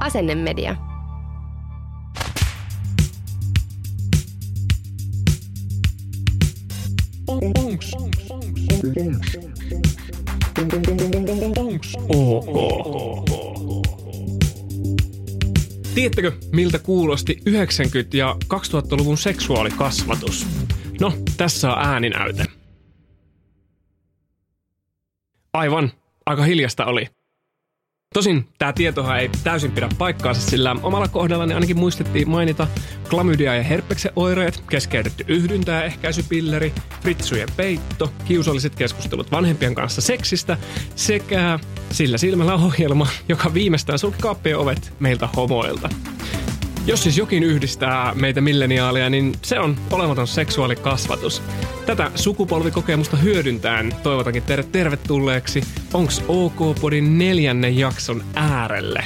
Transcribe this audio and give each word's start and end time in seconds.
Asennemedia. 0.00 0.76
Tiedättekö, 15.94 16.32
miltä 16.52 16.78
kuulosti 16.78 17.40
90- 17.50 18.16
ja 18.16 18.36
2000-luvun 18.54 19.18
seksuaalikasvatus? 19.18 20.46
No, 21.00 21.12
tässä 21.36 21.72
on 21.72 21.84
ääninäyte. 21.84 22.44
Aivan, 25.52 25.92
aika 26.26 26.42
hiljasta 26.42 26.84
oli. 26.84 27.19
Tosin 28.14 28.48
tämä 28.58 28.72
tietohan 28.72 29.18
ei 29.18 29.30
täysin 29.44 29.72
pidä 29.72 29.88
paikkaansa, 29.98 30.50
sillä 30.50 30.76
omalla 30.82 31.08
kohdallani 31.08 31.54
ainakin 31.54 31.78
muistettiin 31.78 32.30
mainita 32.30 32.66
klamydia 33.10 33.54
ja 33.54 33.62
herpeksen 33.62 34.12
oireet, 34.16 34.64
keskeytetty 34.70 35.24
yhdyntä 35.28 35.72
ja 35.72 35.84
ehkäisypilleri, 35.84 36.72
fritsujen 37.02 37.48
peitto, 37.56 38.12
kiusalliset 38.24 38.74
keskustelut 38.74 39.32
vanhempien 39.32 39.74
kanssa 39.74 40.00
seksistä 40.00 40.58
sekä 40.96 41.58
sillä 41.90 42.18
silmällä 42.18 42.54
ohjelma, 42.54 43.06
joka 43.28 43.54
viimeistään 43.54 43.98
sulki 43.98 44.18
kaappien 44.20 44.58
ovet 44.58 44.92
meiltä 45.00 45.28
homoilta. 45.36 45.88
Jos 46.86 47.02
siis 47.02 47.18
jokin 47.18 47.42
yhdistää 47.42 48.14
meitä 48.14 48.40
milleniaaleja, 48.40 49.10
niin 49.10 49.32
se 49.42 49.60
on 49.60 49.76
olematon 49.90 50.26
seksuaalikasvatus. 50.26 51.42
Tätä 51.90 52.10
sukupolvikokemusta 52.14 53.16
hyödyntäen 53.16 53.94
toivotankin 54.02 54.42
teidät 54.42 54.72
tervetulleeksi 54.72 55.62
Onks 55.94 56.24
OK-podin 56.28 57.18
neljännen 57.18 57.78
jakson 57.78 58.24
äärelle. 58.34 59.02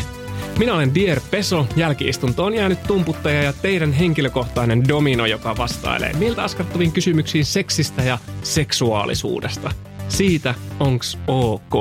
Minä 0.59 0.75
olen 0.75 0.95
Dier 0.95 1.21
Peso, 1.31 1.67
jälkiistunto 1.77 2.45
on 2.45 2.55
jäänyt 2.55 2.83
tumputtaja 2.83 3.43
ja 3.43 3.53
teidän 3.53 3.93
henkilökohtainen 3.93 4.89
domino, 4.89 5.27
joka 5.27 5.57
vastailee 5.57 6.13
miltä 6.13 6.43
askartuviin 6.43 6.93
kysymyksiin 6.93 7.45
seksistä 7.45 8.03
ja 8.03 8.19
seksuaalisuudesta. 8.43 9.71
Siitä 10.09 10.55
onks 10.81 11.19
OK. 11.27 11.75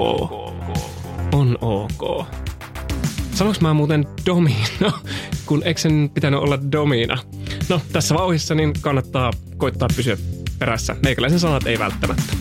On 1.31 1.58
OK. 1.62 2.28
Sanoinko 3.34 3.62
mä 3.62 3.74
muuten 3.74 4.08
domino, 4.26 4.92
kun 5.46 5.64
eikö 5.66 5.81
sen 5.81 6.12
pitänyt 6.14 6.40
olla 6.40 6.59
domina? 6.72 7.18
No, 7.70 7.81
tässä 7.94 8.16
vauhissa 8.16 8.56
niin 8.56 8.74
kannattaa 8.81 9.31
koittaa 9.58 9.88
pysyä 9.96 10.18
perässä. 10.64 10.95
Meikäläisen 11.03 11.39
sanat 11.39 11.67
ei 11.67 11.80
välttämättä. 11.80 12.33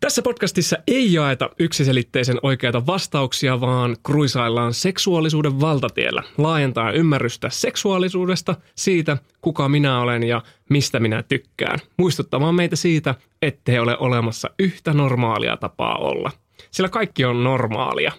Tässä 0.00 0.22
podcastissa 0.22 0.76
ei 0.86 1.12
jaeta 1.12 1.50
yksiselitteisen 1.58 2.38
oikeita 2.42 2.86
vastauksia, 2.86 3.60
vaan 3.60 3.96
kruisaillaan 4.02 4.74
seksuaalisuuden 4.74 5.60
valtatiellä, 5.60 6.22
laajentaa 6.38 6.90
ymmärrystä 6.92 7.50
seksuaalisuudesta, 7.50 8.56
siitä 8.74 9.16
kuka 9.40 9.68
minä 9.68 10.00
olen 10.00 10.22
ja 10.22 10.42
mistä 10.70 11.00
minä 11.00 11.22
tykkään, 11.22 11.78
muistuttamaan 11.96 12.54
meitä 12.54 12.76
siitä, 12.76 13.14
ettei 13.42 13.78
ole 13.78 13.98
olemassa 13.98 14.50
yhtä 14.58 14.92
normaalia 14.92 15.56
tapaa 15.56 15.96
olla. 15.96 16.30
Sillä 16.70 16.88
kaikki 16.88 17.24
on 17.24 17.44
normaalia. 17.44 18.12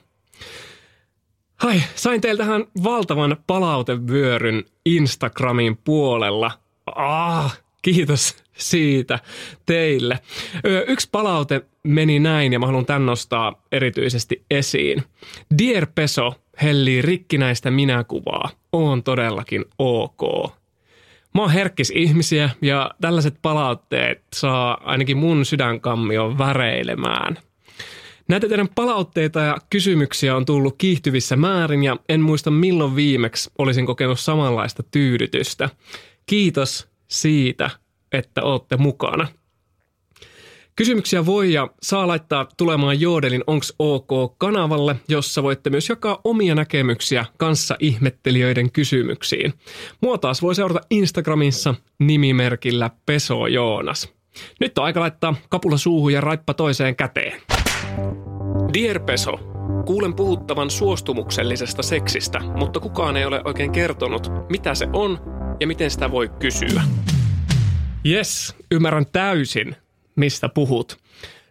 Hai, 1.55 1.81
sain 1.95 2.21
teiltähän 2.21 2.65
valtavan 2.83 3.37
palautevyöryn 3.47 4.63
Instagramin 4.85 5.77
puolella. 5.77 6.51
Ah, 6.95 7.64
kiitos 7.85 8.35
siitä 8.57 9.19
teille. 9.65 10.19
Yksi 10.87 11.09
palaute 11.11 11.61
meni 11.83 12.19
näin 12.19 12.53
ja 12.53 12.59
mä 12.59 12.65
haluan 12.65 12.85
tän 12.85 13.05
nostaa 13.05 13.63
erityisesti 13.71 14.45
esiin. 14.51 15.03
Dear 15.57 15.87
Peso 15.95 16.33
hellii 16.61 17.01
rikkinäistä 17.01 17.71
minäkuvaa. 17.71 18.49
On 18.71 19.03
todellakin 19.03 19.65
ok. 19.79 20.21
Mä 21.33 21.41
oon 21.41 21.51
herkkis 21.51 21.91
ihmisiä 21.95 22.49
ja 22.61 22.91
tällaiset 23.01 23.35
palautteet 23.41 24.23
saa 24.35 24.81
ainakin 24.83 25.17
mun 25.17 25.45
sydänkammion 25.45 26.37
väreilemään. 26.37 27.37
Näitä 28.27 28.47
teidän 28.47 28.69
palautteita 28.75 29.39
ja 29.39 29.57
kysymyksiä 29.69 30.35
on 30.35 30.45
tullut 30.45 30.75
kiihtyvissä 30.77 31.35
määrin 31.35 31.83
ja 31.83 31.97
en 32.09 32.21
muista 32.21 32.51
milloin 32.51 32.95
viimeksi 32.95 33.51
olisin 33.57 33.85
kokenut 33.85 34.19
samanlaista 34.19 34.83
tyydytystä. 34.91 35.69
Kiitos 36.25 36.94
siitä, 37.07 37.69
että 38.11 38.43
olette 38.43 38.77
mukana. 38.77 39.27
Kysymyksiä 40.75 41.25
voi 41.25 41.53
ja 41.53 41.69
saa 41.83 42.07
laittaa 42.07 42.47
tulemaan 42.57 43.01
Joodelin 43.01 43.43
Onks 43.47 43.73
OK-kanavalle, 43.79 44.95
jossa 45.07 45.43
voitte 45.43 45.69
myös 45.69 45.89
jakaa 45.89 46.21
omia 46.23 46.55
näkemyksiä 46.55 47.25
kanssa 47.37 47.75
ihmettelijöiden 47.79 48.71
kysymyksiin. 48.71 49.53
Mua 50.01 50.17
taas 50.17 50.41
voi 50.41 50.55
seurata 50.55 50.81
Instagramissa 50.89 51.75
nimimerkillä 51.99 52.89
Peso 53.05 53.47
Joonas. 53.47 54.13
Nyt 54.59 54.77
on 54.77 54.85
aika 54.85 54.99
laittaa 54.99 55.35
kapula 55.49 55.77
suuhun 55.77 56.13
ja 56.13 56.21
raippa 56.21 56.53
toiseen 56.53 56.95
käteen. 56.95 57.41
Dear 58.73 58.99
Peso, 58.99 59.31
kuulen 59.85 60.15
puhuttavan 60.15 60.69
suostumuksellisesta 60.69 61.83
seksistä, 61.83 62.39
mutta 62.39 62.79
kukaan 62.79 63.17
ei 63.17 63.25
ole 63.25 63.41
oikein 63.45 63.71
kertonut, 63.71 64.31
mitä 64.49 64.75
se 64.75 64.87
on 64.93 65.19
ja 65.59 65.67
miten 65.67 65.91
sitä 65.91 66.11
voi 66.11 66.29
kysyä. 66.39 66.83
Yes, 68.05 68.55
ymmärrän 68.71 69.05
täysin, 69.11 69.75
mistä 70.15 70.49
puhut. 70.49 70.97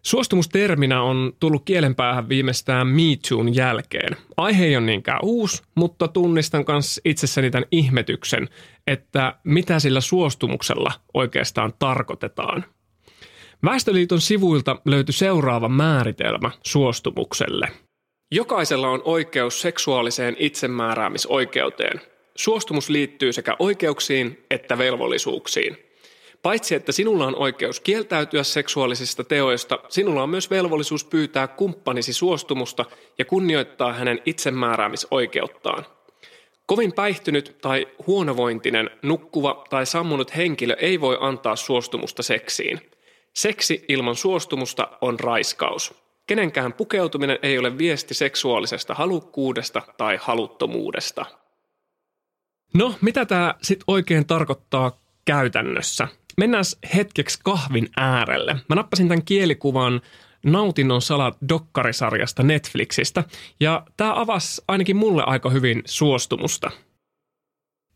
Suostumusterminä 0.03 1.03
on 1.03 1.33
tullut 1.41 1.65
kielenpäähän 1.65 2.29
viimeistään 2.29 2.87
Me 2.87 3.03
Toon 3.29 3.55
jälkeen. 3.55 4.17
Aihe 4.37 4.65
ei 4.65 4.77
ole 4.77 4.87
niinkään 4.87 5.21
uusi, 5.23 5.63
mutta 5.75 6.09
tunnistan 6.09 6.65
myös 6.69 7.01
itsessäni 7.05 7.51
tämän 7.51 7.69
ihmetyksen, 7.71 8.49
että 8.87 9.35
mitä 9.45 9.79
sillä 9.79 10.01
suostumuksella 10.01 10.93
oikeastaan 11.15 11.73
tarkoitetaan. 11.79 12.65
Väestöliiton 13.65 14.21
sivuilta 14.21 14.77
löytyi 14.85 15.13
seuraava 15.13 15.69
määritelmä 15.69 16.51
suostumukselle. 16.63 17.69
Jokaisella 18.33 18.89
on 18.89 19.03
oikeus 19.05 19.61
seksuaaliseen 19.61 20.37
itsemääräämisoikeuteen. 20.39 22.14
Suostumus 22.37 22.89
liittyy 22.89 23.33
sekä 23.33 23.57
oikeuksiin 23.59 24.45
että 24.51 24.79
velvollisuuksiin. 24.79 25.77
Paitsi 26.43 26.75
että 26.75 26.93
sinulla 26.93 27.27
on 27.27 27.37
oikeus 27.37 27.81
kieltäytyä 27.81 28.43
seksuaalisista 28.43 29.25
teoista, 29.25 29.79
sinulla 29.89 30.23
on 30.23 30.31
myös 30.31 30.51
velvollisuus 30.51 31.05
pyytää 31.05 31.47
kumppanisi 31.47 32.13
suostumusta 32.13 32.85
ja 33.19 33.25
kunnioittaa 33.25 33.93
hänen 33.93 34.23
itsemääräämisoikeuttaan. 34.27 35.87
Kovin 36.67 36.93
päihtynyt 36.93 37.57
tai 37.61 37.89
huonovointinen, 38.07 38.91
nukkuva 39.03 39.65
tai 39.71 39.87
sammunut 39.87 40.37
henkilö 40.37 40.77
ei 40.79 41.01
voi 41.01 41.19
antaa 41.21 41.57
suostumusta 41.57 42.23
seksiin. 42.23 42.81
Seksi 43.33 43.85
ilman 43.89 44.17
suostumusta 44.17 44.89
on 45.01 45.21
raiskaus. 45.21 45.95
Kenenkään 46.27 46.73
pukeutuminen 46.73 47.39
ei 47.43 47.59
ole 47.59 47.79
viesti 47.79 48.15
seksuaalisesta 48.15 48.95
halukkuudesta 48.95 49.83
tai 49.97 50.19
haluttomuudesta. 50.21 51.27
No, 52.75 52.95
mitä 53.01 53.27
tämä 53.27 53.55
sitten 53.63 53.85
oikein 53.87 54.27
tarkoittaa 54.27 55.01
käytännössä? 55.25 56.09
Mennään 56.37 56.65
hetkeksi 56.95 57.39
kahvin 57.45 57.89
äärelle. 57.97 58.57
Mä 58.69 58.75
nappasin 58.75 59.09
tämän 59.09 59.25
kielikuvan 59.25 60.01
Nautinnon 60.45 61.03
salat 61.03 61.37
dokkarisarjasta 61.49 62.43
Netflixistä, 62.43 63.25
ja 63.61 63.87
tämä 63.97 64.21
avasi 64.21 64.63
ainakin 64.69 64.97
mulle 64.97 65.23
aika 65.27 65.51
hyvin 65.51 65.83
suostumusta. 65.85 66.71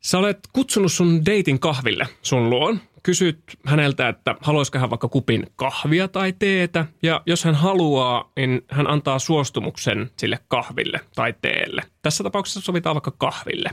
Sä 0.03 0.19
olet 0.19 0.39
kutsunut 0.53 0.93
sun 0.93 1.27
deitin 1.27 1.61
kahville 1.61 2.09
sun 2.23 2.51
luon. 2.51 2.81
Kysyt 3.03 3.39
häneltä, 3.65 4.09
että 4.09 4.35
haluaisiko 4.41 4.79
hän 4.79 4.91
vaikka 4.91 5.09
kupin 5.09 5.47
kahvia 5.57 6.09
tai 6.09 6.33
teetä. 6.39 6.87
Ja 7.03 7.23
jos 7.27 7.45
hän 7.45 7.55
haluaa, 7.55 8.33
niin 8.37 8.65
hän 8.71 8.91
antaa 8.91 9.19
suostumuksen 9.19 10.11
sille 10.17 10.39
kahville 10.49 11.01
tai 11.15 11.35
teelle. 11.43 11.83
Tässä 12.03 12.25
tapauksessa 12.25 12.61
sovitaan 12.61 12.95
vaikka 12.95 13.11
kahville. 13.19 13.71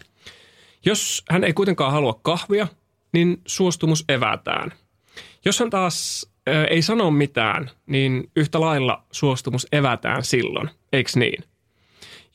Jos 0.86 1.24
hän 1.30 1.44
ei 1.44 1.54
kuitenkaan 1.54 1.92
halua 1.92 2.20
kahvia, 2.22 2.68
niin 3.14 3.42
suostumus 3.48 4.06
evätään. 4.10 4.72
Jos 5.46 5.60
hän 5.60 5.70
taas 5.70 6.30
ö, 6.50 6.64
ei 6.64 6.82
sano 6.82 7.12
mitään, 7.12 7.70
niin 7.86 8.32
yhtä 8.36 8.60
lailla 8.60 9.04
suostumus 9.12 9.68
evätään 9.72 10.24
silloin, 10.24 10.70
eikö 10.94 11.10
niin? 11.16 11.44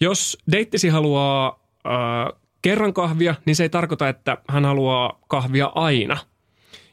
Jos 0.00 0.38
deittisi 0.52 0.88
haluaa 0.88 1.60
ö, 1.86 1.90
kerran 2.62 2.94
kahvia, 2.94 3.34
niin 3.46 3.56
se 3.56 3.62
ei 3.62 3.68
tarkoita, 3.68 4.08
että 4.08 4.38
hän 4.48 4.64
haluaa 4.64 5.20
kahvia 5.28 5.72
aina. 5.74 6.16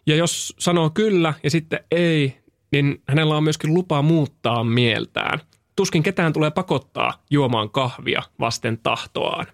Ja 0.08 0.16
jos 0.16 0.54
sanoo 0.60 0.90
kyllä 0.90 1.34
ja 1.44 1.50
sitten 1.50 1.80
ei, 1.92 2.38
niin 2.72 3.02
hänellä 3.08 3.38
on 3.38 3.44
myöskin 3.44 3.74
lupa 3.74 4.02
muuttaa 4.02 4.64
mieltään. 4.64 5.40
Tuskin 5.76 6.04
ketään 6.04 6.34
tulee 6.34 6.52
pakottaa 6.52 7.24
juomaan 7.30 7.70
kahvia 7.70 8.24
vasten 8.40 8.78
tahtoaan. 8.78 9.48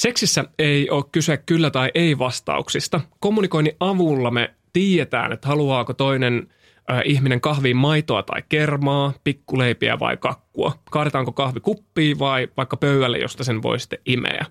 Seksissä 0.00 0.44
ei 0.58 0.90
ole 0.90 1.04
kyse 1.12 1.36
kyllä 1.36 1.70
tai 1.70 1.90
ei 1.94 2.18
vastauksista. 2.18 3.00
Kommunikoinnin 3.18 3.76
avulla 3.80 4.30
me 4.30 4.54
tiedetään, 4.72 5.32
että 5.32 5.48
haluaako 5.48 5.94
toinen 5.94 6.48
äh, 6.90 7.02
ihminen 7.04 7.40
kahviin 7.40 7.76
maitoa 7.76 8.22
tai 8.22 8.42
kermaa, 8.48 9.12
pikkuleipiä 9.24 9.98
vai 9.98 10.16
kakkua. 10.16 10.72
Kaadetaanko 10.90 11.32
kahvi 11.32 11.60
kuppiin 11.60 12.18
vai 12.18 12.48
vaikka 12.56 12.76
pöydälle, 12.76 13.18
josta 13.18 13.44
sen 13.44 13.62
voi 13.62 13.80
sitten 13.80 13.98
imeä. 14.06 14.46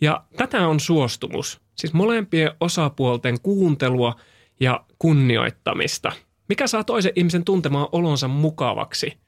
Ja 0.00 0.24
tätä 0.36 0.68
on 0.68 0.80
suostumus, 0.80 1.60
siis 1.74 1.92
molempien 1.92 2.50
osapuolten 2.60 3.40
kuuntelua 3.40 4.16
ja 4.60 4.84
kunnioittamista. 4.98 6.12
Mikä 6.48 6.66
saa 6.66 6.84
toisen 6.84 7.12
ihmisen 7.16 7.44
tuntemaan 7.44 7.88
olonsa 7.92 8.28
mukavaksi, 8.28 9.18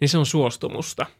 niin 0.00 0.08
se 0.08 0.18
on 0.18 0.26
suostumusta– 0.26 1.06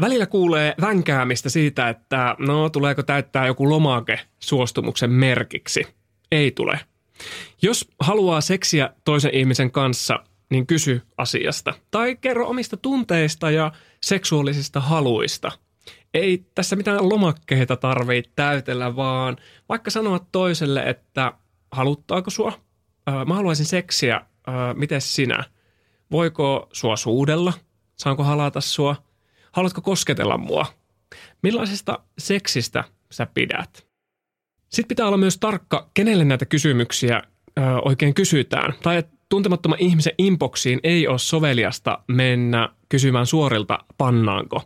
Välillä 0.00 0.26
kuulee 0.26 0.74
vänkäämistä 0.80 1.48
siitä, 1.48 1.88
että 1.88 2.36
no 2.38 2.70
tuleeko 2.70 3.02
täyttää 3.02 3.46
joku 3.46 3.70
lomake 3.70 4.20
suostumuksen 4.38 5.10
merkiksi. 5.10 5.86
Ei 6.32 6.50
tule. 6.50 6.80
Jos 7.62 7.90
haluaa 8.00 8.40
seksiä 8.40 8.90
toisen 9.04 9.34
ihmisen 9.34 9.70
kanssa, 9.70 10.24
niin 10.50 10.66
kysy 10.66 11.02
asiasta. 11.16 11.74
Tai 11.90 12.16
kerro 12.16 12.48
omista 12.48 12.76
tunteista 12.76 13.50
ja 13.50 13.72
seksuaalisista 14.02 14.80
haluista. 14.80 15.52
Ei 16.14 16.44
tässä 16.54 16.76
mitään 16.76 17.08
lomakkeita 17.08 17.76
tarvitse 17.76 18.32
täytellä, 18.36 18.96
vaan 18.96 19.36
vaikka 19.68 19.90
sanoa 19.90 20.26
toiselle, 20.32 20.82
että 20.82 21.32
haluttaako 21.72 22.30
sua? 22.30 22.52
mä 23.26 23.34
haluaisin 23.34 23.66
seksiä. 23.66 24.20
miten 24.74 25.00
sinä? 25.00 25.44
Voiko 26.10 26.68
sua 26.72 26.96
suudella? 26.96 27.52
Saanko 27.96 28.24
halata 28.24 28.60
sua? 28.60 29.07
Haluatko 29.58 29.80
kosketella 29.80 30.38
mua? 30.38 30.66
Millaisesta 31.42 31.98
seksistä 32.18 32.84
sä 33.10 33.26
pidät? 33.34 33.86
Sitten 34.68 34.88
pitää 34.88 35.06
olla 35.06 35.16
myös 35.16 35.38
tarkka, 35.38 35.90
kenelle 35.94 36.24
näitä 36.24 36.46
kysymyksiä 36.46 37.22
ö, 37.58 37.60
oikein 37.84 38.14
kysytään. 38.14 38.74
Tai 38.82 38.96
että 38.96 39.16
tuntemattoman 39.28 39.78
ihmisen 39.80 40.12
inboxiin 40.18 40.80
ei 40.82 41.08
ole 41.08 41.18
soveliasta 41.18 41.98
mennä 42.08 42.68
kysymään 42.88 43.26
suorilta 43.26 43.78
pannaanko. 43.98 44.62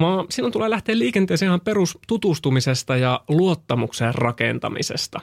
Vaan 0.00 0.26
silloin 0.30 0.52
tulee 0.52 0.70
lähteä 0.70 0.98
liikenteeseen 0.98 1.48
ihan 1.48 1.60
perustutustumisesta 1.60 2.96
ja 2.96 3.20
luottamuksen 3.28 4.14
rakentamisesta. 4.14 5.20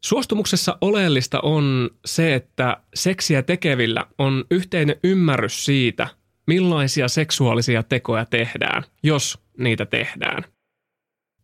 Suostumuksessa 0.00 0.78
oleellista 0.80 1.40
on 1.40 1.90
se, 2.04 2.34
että 2.34 2.76
seksiä 2.94 3.42
tekevillä 3.42 4.06
on 4.18 4.44
yhteinen 4.50 4.96
ymmärrys 5.04 5.64
siitä– 5.64 6.08
millaisia 6.46 7.08
seksuaalisia 7.08 7.82
tekoja 7.82 8.24
tehdään, 8.24 8.82
jos 9.02 9.38
niitä 9.58 9.86
tehdään. 9.86 10.44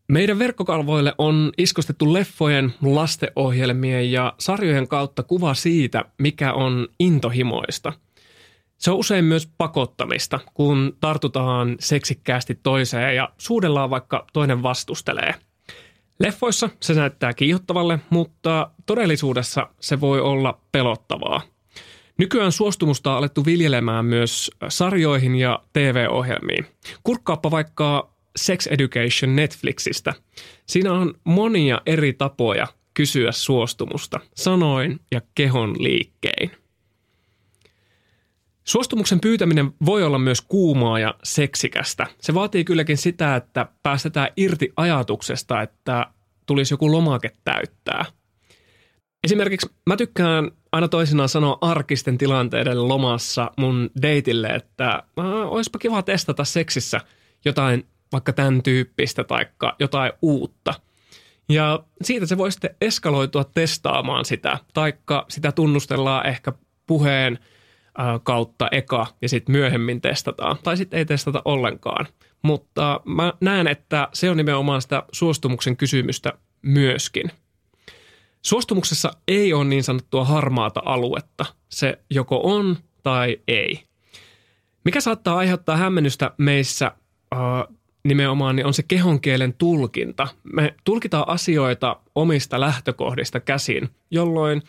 Meidän 0.09 0.39
verkkokalvoille 0.39 1.15
on 1.19 1.53
iskostettu 1.59 2.13
leffojen, 2.13 2.75
lastenohjelmien 2.83 4.13
ja 4.13 4.35
sarjojen 4.39 4.89
kautta 4.89 5.23
kuva 5.23 5.55
siitä, 5.55 6.05
mikä 6.19 6.53
on 6.53 6.89
intohimoista. 7.01 7.93
Se 8.79 8.91
on 8.91 8.97
usein 8.97 9.25
myös 9.25 9.49
pakottamista, 9.59 10.41
kun 10.55 10.97
tartutaan 11.01 11.77
seksikkäästi 11.81 12.59
toiseen 12.63 13.17
ja 13.17 13.29
suudellaan 13.39 13.91
vaikka 13.91 14.27
toinen 14.33 14.63
vastustelee. 14.63 15.35
Leffoissa 16.21 16.71
se 16.81 16.95
näyttää 16.95 17.33
kiihottavalle, 17.33 17.99
mutta 18.11 18.71
todellisuudessa 18.87 19.69
se 19.81 20.01
voi 20.01 20.21
olla 20.21 20.61
pelottavaa– 20.73 21.43
Nykyään 22.19 22.53
suostumusta 22.53 23.11
on 23.11 23.19
alettu 23.19 23.45
viljelemään 23.45 24.05
myös 24.05 24.51
sarjoihin 24.69 25.35
ja 25.35 25.63
TV-ohjelmiin. 25.73 26.67
Kurkkaappa 27.03 27.51
vaikka 27.51 28.11
Sex 28.37 28.67
Education 28.67 29.37
Netflixistä. 29.37 30.15
Siinä 30.67 30.93
on 30.93 31.15
monia 31.25 31.81
eri 31.87 32.13
tapoja 32.13 32.67
kysyä 32.95 33.33
suostumusta 33.33 34.21
sanoin 34.35 35.01
ja 35.13 35.21
kehon 35.35 35.83
liikkein. 35.83 36.51
Suostumuksen 38.65 39.21
pyytäminen 39.21 39.73
voi 39.87 40.03
olla 40.03 40.19
myös 40.19 40.41
kuumaa 40.41 40.99
ja 40.99 41.15
seksikästä. 41.23 42.07
Se 42.21 42.35
vaatii 42.35 42.65
kylläkin 42.65 42.97
sitä, 42.97 43.37
että 43.37 43.67
päästetään 43.83 44.29
irti 44.37 44.73
ajatuksesta, 44.77 45.63
että 45.63 46.07
tulisi 46.47 46.75
joku 46.75 46.93
lomake 46.93 47.31
täyttää– 47.45 48.05
Esimerkiksi 49.25 49.71
mä 49.87 49.97
tykkään 49.97 50.51
aina 50.73 50.89
toisinaan 50.89 51.29
sanoa 51.29 51.59
arkisten 51.61 52.19
tilanteiden 52.19 52.89
lomassa 52.89 53.51
mun 53.57 53.91
deitille, 54.03 54.49
että 54.49 55.03
olisipa 55.47 55.79
kiva 55.79 56.03
testata 56.03 56.45
seksissä 56.45 57.01
jotain 57.45 57.87
vaikka 58.13 58.33
tämän 58.33 58.63
tyyppistä 58.63 59.25
tai 59.25 59.47
jotain 59.79 60.13
uutta. 60.23 60.75
Ja 61.49 61.85
siitä 62.03 62.27
se 62.27 62.39
voi 62.39 62.53
sitten 62.53 62.75
eskaloitua 62.81 63.45
testaamaan 63.45 64.25
sitä, 64.25 64.59
taikka 64.75 65.27
sitä 65.29 65.53
tunnustellaan 65.53 66.27
ehkä 66.27 66.53
puheen 66.87 67.39
kautta 68.23 68.69
eka 68.73 69.07
ja 69.23 69.29
sitten 69.29 69.53
myöhemmin 69.53 70.01
testataan. 70.01 70.57
Tai 70.63 70.77
sitten 70.77 70.99
ei 70.99 71.05
testata 71.05 71.43
ollenkaan. 71.45 72.07
Mutta 72.43 73.01
mä 73.05 73.33
näen, 73.41 73.69
että 73.69 74.09
se 74.13 74.31
on 74.31 74.37
nimenomaan 74.37 74.83
sitä 74.83 75.03
suostumuksen 75.13 75.77
kysymystä 75.77 76.33
myöskin– 76.63 77.31
Suostumuksessa 78.43 79.13
ei 79.29 79.53
ole 79.53 79.65
niin 79.65 79.85
sanottua 79.85 80.25
harmaata 80.25 80.83
aluetta. 80.85 81.45
Se 81.69 81.99
joko 82.11 82.41
on 82.45 82.77
tai 83.03 83.41
ei. 83.49 83.83
Mikä 84.85 85.01
saattaa 85.01 85.37
aiheuttaa 85.37 85.77
hämmennystä 85.77 86.31
meissä 86.39 86.93
äh, 87.35 87.41
nimenomaan, 88.05 88.57
niin 88.57 88.67
on 88.67 88.75
se 88.75 88.83
kehonkielen 88.83 89.55
tulkinta. 89.55 90.29
Me 90.53 90.75
tulkitaan 90.85 91.29
asioita 91.29 91.97
omista 92.15 92.61
lähtökohdista 92.61 93.41
käsin, 93.41 93.89
jolloin 94.11 94.63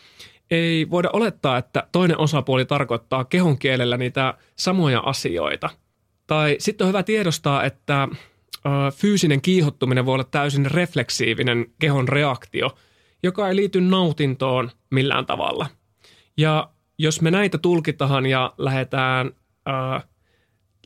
ei 0.50 0.90
voida 0.90 1.10
olettaa, 1.12 1.58
että 1.58 1.86
toinen 1.92 2.18
osapuoli 2.18 2.64
tarkoittaa 2.64 3.24
kehonkielellä 3.24 3.96
niitä 3.96 4.34
samoja 4.56 5.00
asioita. 5.00 5.70
Tai 6.26 6.56
sitten 6.58 6.84
on 6.84 6.88
hyvä 6.88 7.02
tiedostaa, 7.02 7.64
että 7.64 8.02
äh, 8.02 8.10
fyysinen 8.94 9.40
kiihottuminen 9.40 10.06
voi 10.06 10.14
olla 10.14 10.24
täysin 10.24 10.66
refleksiivinen 10.66 11.66
kehon 11.78 12.08
reaktio– 12.08 12.70
joka 13.22 13.48
ei 13.48 13.56
liity 13.56 13.80
nautintoon 13.80 14.70
millään 14.90 15.26
tavalla. 15.26 15.66
Ja 16.36 16.70
jos 16.98 17.20
me 17.20 17.30
näitä 17.30 17.58
tulkitaan 17.58 18.26
ja 18.26 18.54
lähdetään 18.58 19.30
äh, 19.68 20.04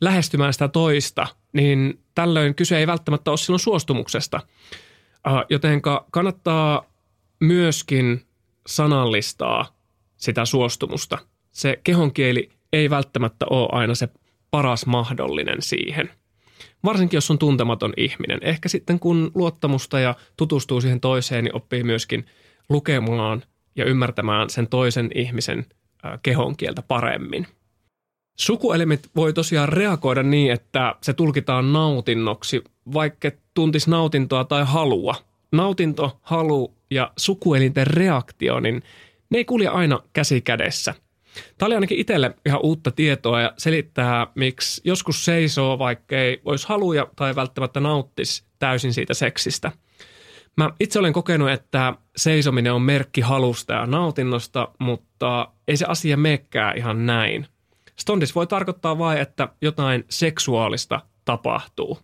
lähestymään 0.00 0.52
sitä 0.52 0.68
toista, 0.68 1.26
niin 1.52 2.00
tällöin 2.14 2.54
kyse 2.54 2.78
ei 2.78 2.86
välttämättä 2.86 3.30
ole 3.30 3.38
silloin 3.38 3.60
suostumuksesta. 3.60 4.40
Äh, 5.26 5.44
jotenka 5.48 6.06
kannattaa 6.10 6.84
myöskin 7.40 8.26
sanallistaa 8.66 9.76
sitä 10.16 10.44
suostumusta. 10.44 11.18
Se 11.52 11.80
kehonkieli 11.84 12.50
ei 12.72 12.90
välttämättä 12.90 13.46
ole 13.50 13.68
aina 13.72 13.94
se 13.94 14.08
paras 14.50 14.86
mahdollinen 14.86 15.62
siihen– 15.62 16.10
Varsinkin 16.84 17.16
jos 17.16 17.30
on 17.30 17.38
tuntematon 17.38 17.92
ihminen. 17.96 18.38
Ehkä 18.42 18.68
sitten 18.68 18.98
kun 18.98 19.30
luottamusta 19.34 20.00
ja 20.00 20.14
tutustuu 20.36 20.80
siihen 20.80 21.00
toiseen, 21.00 21.44
niin 21.44 21.56
oppii 21.56 21.82
myöskin 21.82 22.26
lukemaan 22.68 23.42
ja 23.76 23.84
ymmärtämään 23.84 24.50
sen 24.50 24.68
toisen 24.68 25.10
ihmisen 25.14 25.66
kehon 26.22 26.56
kieltä 26.56 26.82
paremmin. 26.82 27.46
Sukuelimet 28.38 29.10
voi 29.16 29.32
tosiaan 29.32 29.68
reagoida 29.68 30.22
niin, 30.22 30.52
että 30.52 30.94
se 31.02 31.12
tulkitaan 31.12 31.72
nautinnoksi, 31.72 32.64
vaikka 32.94 33.30
tuntisi 33.54 33.90
nautintoa 33.90 34.44
tai 34.44 34.64
halua. 34.66 35.14
Nautinto, 35.52 36.18
halu 36.22 36.74
ja 36.90 37.12
sukuelinten 37.16 37.86
reaktio, 37.86 38.60
niin 38.60 38.82
ne 39.30 39.38
ei 39.38 39.44
kulje 39.44 39.68
aina 39.68 40.00
käsi 40.12 40.40
kädessä. 40.40 40.94
Tämä 41.58 41.66
oli 41.66 41.74
ainakin 41.74 41.98
itselle 41.98 42.34
ihan 42.46 42.60
uutta 42.62 42.90
tietoa 42.90 43.40
ja 43.40 43.52
selittää, 43.58 44.26
miksi 44.34 44.80
joskus 44.84 45.24
seisoo, 45.24 45.78
vaikka 45.78 46.16
ei 46.16 46.40
olisi 46.44 46.68
haluja 46.68 47.06
tai 47.16 47.34
välttämättä 47.34 47.80
nauttisi 47.80 48.44
täysin 48.58 48.94
siitä 48.94 49.14
seksistä. 49.14 49.72
Mä 50.56 50.70
itse 50.80 50.98
olen 50.98 51.12
kokenut, 51.12 51.50
että 51.50 51.94
seisominen 52.16 52.72
on 52.72 52.82
merkki 52.82 53.20
halusta 53.20 53.72
ja 53.72 53.86
nautinnosta, 53.86 54.68
mutta 54.78 55.48
ei 55.68 55.76
se 55.76 55.84
asia 55.88 56.16
meekään 56.16 56.76
ihan 56.76 57.06
näin. 57.06 57.46
Stondis 57.96 58.34
voi 58.34 58.46
tarkoittaa 58.46 58.98
vain, 58.98 59.18
että 59.18 59.48
jotain 59.62 60.04
seksuaalista 60.10 61.00
tapahtuu. 61.24 61.98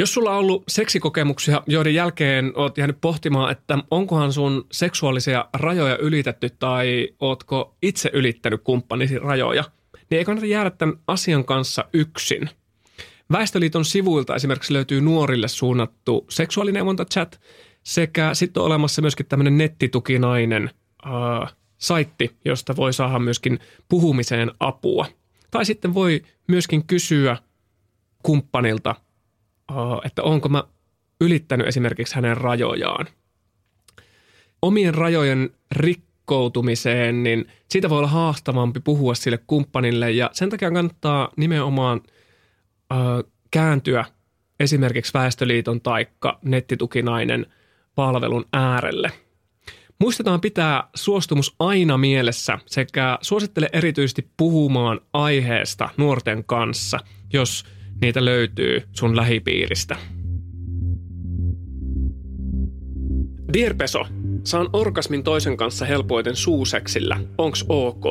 Jos 0.00 0.14
sulla 0.14 0.30
on 0.30 0.38
ollut 0.38 0.64
seksikokemuksia, 0.68 1.62
joiden 1.66 1.94
jälkeen 1.94 2.52
oot 2.54 2.78
jäänyt 2.78 3.00
pohtimaan, 3.00 3.52
että 3.52 3.78
onkohan 3.90 4.32
sun 4.32 4.66
seksuaalisia 4.72 5.44
rajoja 5.52 5.96
ylitetty 5.96 6.50
tai 6.50 7.08
ootko 7.20 7.76
itse 7.82 8.10
ylittänyt 8.12 8.60
kumppanisi 8.64 9.18
rajoja, 9.18 9.64
niin 10.10 10.18
ei 10.18 10.24
kannata 10.24 10.46
jäädä 10.46 10.70
tämän 10.70 10.96
asian 11.06 11.44
kanssa 11.44 11.84
yksin. 11.92 12.50
Väestöliiton 13.32 13.84
sivuilta 13.84 14.34
esimerkiksi 14.34 14.72
löytyy 14.72 15.00
nuorille 15.00 15.48
suunnattu 15.48 16.26
seksuaalineuvonta-chat 16.30 17.40
sekä 17.82 18.34
sitten 18.34 18.60
on 18.60 18.66
olemassa 18.66 19.02
myöskin 19.02 19.26
tämmöinen 19.26 19.58
nettitukinainen 19.58 20.70
äh, 21.06 21.54
saitti, 21.78 22.36
josta 22.44 22.76
voi 22.76 22.92
saada 22.92 23.18
myöskin 23.18 23.58
puhumiseen 23.88 24.50
apua. 24.60 25.06
Tai 25.50 25.64
sitten 25.64 25.94
voi 25.94 26.22
myöskin 26.46 26.86
kysyä 26.86 27.36
kumppanilta– 28.22 28.94
että 30.04 30.22
onko 30.22 30.48
mä 30.48 30.64
ylittänyt 31.20 31.66
esimerkiksi 31.66 32.14
hänen 32.14 32.36
rajojaan. 32.36 33.06
Omien 34.62 34.94
rajojen 34.94 35.50
rikkoutumiseen, 35.72 37.22
niin 37.22 37.46
siitä 37.68 37.90
voi 37.90 37.98
olla 37.98 38.08
haastavampi 38.08 38.80
puhua 38.80 39.14
sille 39.14 39.38
kumppanille 39.46 40.10
ja 40.10 40.30
sen 40.32 40.50
takia 40.50 40.70
kannattaa 40.70 41.32
nimenomaan 41.36 42.00
ö, 42.92 42.96
kääntyä 43.50 44.04
esimerkiksi 44.60 45.14
Väestöliiton 45.14 45.80
taikka 45.80 46.38
nettitukinainen 46.42 47.46
palvelun 47.94 48.44
äärelle. 48.52 49.12
Muistetaan 50.00 50.40
pitää 50.40 50.88
suostumus 50.94 51.54
aina 51.58 51.98
mielessä 51.98 52.58
sekä 52.66 53.18
suosittele 53.20 53.68
erityisesti 53.72 54.30
puhumaan 54.36 55.00
aiheesta 55.12 55.88
nuorten 55.96 56.44
kanssa, 56.44 57.00
jos– 57.32 57.64
niitä 58.00 58.24
löytyy 58.24 58.82
sun 58.92 59.16
lähipiiristä. 59.16 59.96
Dear 63.52 63.74
Peso, 63.74 64.04
saan 64.44 64.68
orgasmin 64.72 65.22
toisen 65.22 65.56
kanssa 65.56 65.84
helpoiten 65.84 66.36
suuseksillä. 66.36 67.20
Onks 67.38 67.64
ok? 67.68 68.04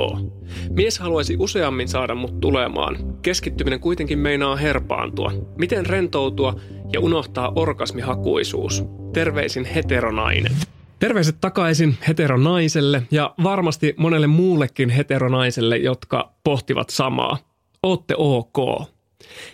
Mies 0.69 0.99
haluaisi 0.99 1.35
useammin 1.39 1.87
saada 1.87 2.15
mut 2.15 2.39
tulemaan. 2.39 2.97
Keskittyminen 3.21 3.79
kuitenkin 3.79 4.19
meinaa 4.19 4.55
herpaantua. 4.55 5.31
Miten 5.57 5.85
rentoutua 5.85 6.59
ja 6.93 6.99
unohtaa 6.99 7.51
orgasmihakuisuus? 7.55 8.83
Terveisin 9.13 9.65
heteronainen. 9.65 10.51
Terveiset 10.99 11.35
takaisin 11.41 11.97
heteronaiselle 12.07 13.03
ja 13.11 13.33
varmasti 13.43 13.93
monelle 13.97 14.27
muullekin 14.27 14.89
heteronaiselle, 14.89 15.77
jotka 15.77 16.33
pohtivat 16.43 16.89
samaa. 16.89 17.37
Ootte 17.83 18.15
ok. 18.17 18.57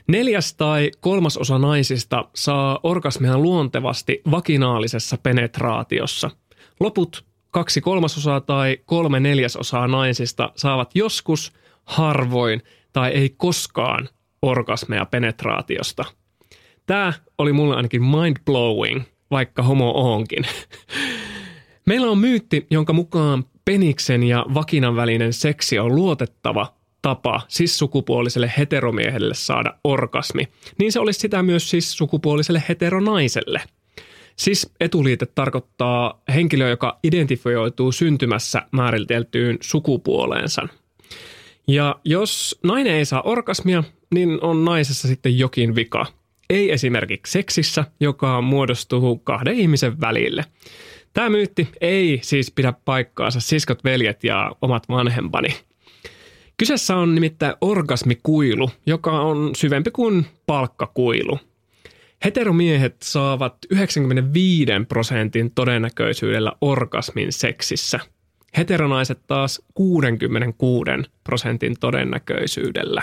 Neljäs 0.08 0.54
tai 0.54 0.92
kolmas 1.00 1.38
osa 1.38 1.58
naisista 1.58 2.26
saa 2.36 2.80
orgasmia 2.84 3.38
luontevasti 3.38 4.22
vakinaalisessa 4.32 5.18
penetraatiossa. 5.18 6.32
Loput 6.80 7.26
kaksi 7.52 7.82
kolmasosaa 7.82 8.42
tai 8.42 8.78
kolme 8.86 9.20
neljäsosaa 9.20 9.88
naisista 9.88 10.52
saavat 10.56 10.96
joskus, 10.96 11.54
harvoin 11.84 12.62
tai 12.94 13.12
ei 13.12 13.30
koskaan 13.30 14.10
orgasmeja 14.42 15.06
penetraatiosta. 15.06 16.06
Tämä 16.86 17.14
oli 17.38 17.54
mulle 17.54 17.76
ainakin 17.76 18.02
mind-blowing, 18.02 19.02
vaikka 19.32 19.64
homo 19.64 19.92
onkin. 20.14 20.46
Meillä 21.88 22.12
on 22.12 22.18
myytti, 22.18 22.68
jonka 22.72 22.94
mukaan 22.94 23.44
peniksen 23.66 24.24
ja 24.24 24.46
vakinan 24.54 24.96
välinen 24.96 25.34
seksi 25.34 25.80
on 25.80 25.96
luotettava 25.96 26.74
tapa 27.04 27.42
cis-sukupuoliselle 27.50 28.52
heteromiehelle 28.58 29.34
saada 29.34 29.74
orgasmi, 29.84 30.48
niin 30.80 30.92
se 30.92 31.00
olisi 31.00 31.20
sitä 31.20 31.44
myös 31.44 31.72
cis-sukupuoliselle 31.72 32.64
heteronaiselle. 32.70 33.62
Siis 34.36 34.72
etuliite 34.80 35.26
tarkoittaa 35.26 36.22
henkilö, 36.34 36.70
joka 36.70 37.00
identifioituu 37.04 37.92
syntymässä 37.92 38.62
määriteltyyn 38.72 39.58
sukupuoleensa. 39.62 40.68
Ja 41.68 41.96
jos 42.06 42.60
nainen 42.64 42.94
ei 42.94 43.06
saa 43.06 43.22
orgasmia, 43.22 43.84
niin 44.14 44.40
on 44.42 44.66
naisessa 44.66 45.08
sitten 45.08 45.40
jokin 45.40 45.76
vika. 45.76 46.06
Ei 46.50 46.72
esimerkiksi 46.72 47.32
seksissä, 47.32 47.86
joka 48.00 48.42
muodostuu 48.42 49.18
kahden 49.18 49.56
ihmisen 49.56 50.02
välille. 50.02 50.46
Tämä 51.14 51.30
myytti 51.30 51.68
ei 51.82 52.20
siis 52.24 52.52
pidä 52.52 52.74
paikkaansa 52.86 53.40
siskot, 53.40 53.84
veljet 53.84 54.24
ja 54.24 54.52
omat 54.62 54.90
vanhempani– 54.90 55.48
Kyseessä 56.58 56.96
on 56.96 57.16
nimittäin 57.16 57.56
orgasmikuilu, 57.62 58.70
joka 58.86 59.22
on 59.22 59.56
syvempi 59.56 59.92
kuin 59.92 60.26
palkkakuilu. 60.46 61.40
Heteromiehet 62.26 62.96
saavat 63.02 63.58
95 63.70 64.72
prosentin 64.88 65.52
todennäköisyydellä 65.52 66.52
orgasmin 66.62 67.34
seksissä. 67.34 68.00
Heteronaiset 68.58 69.20
taas 69.28 69.62
66 69.74 70.92
prosentin 71.24 71.76
todennäköisyydellä. 71.80 73.02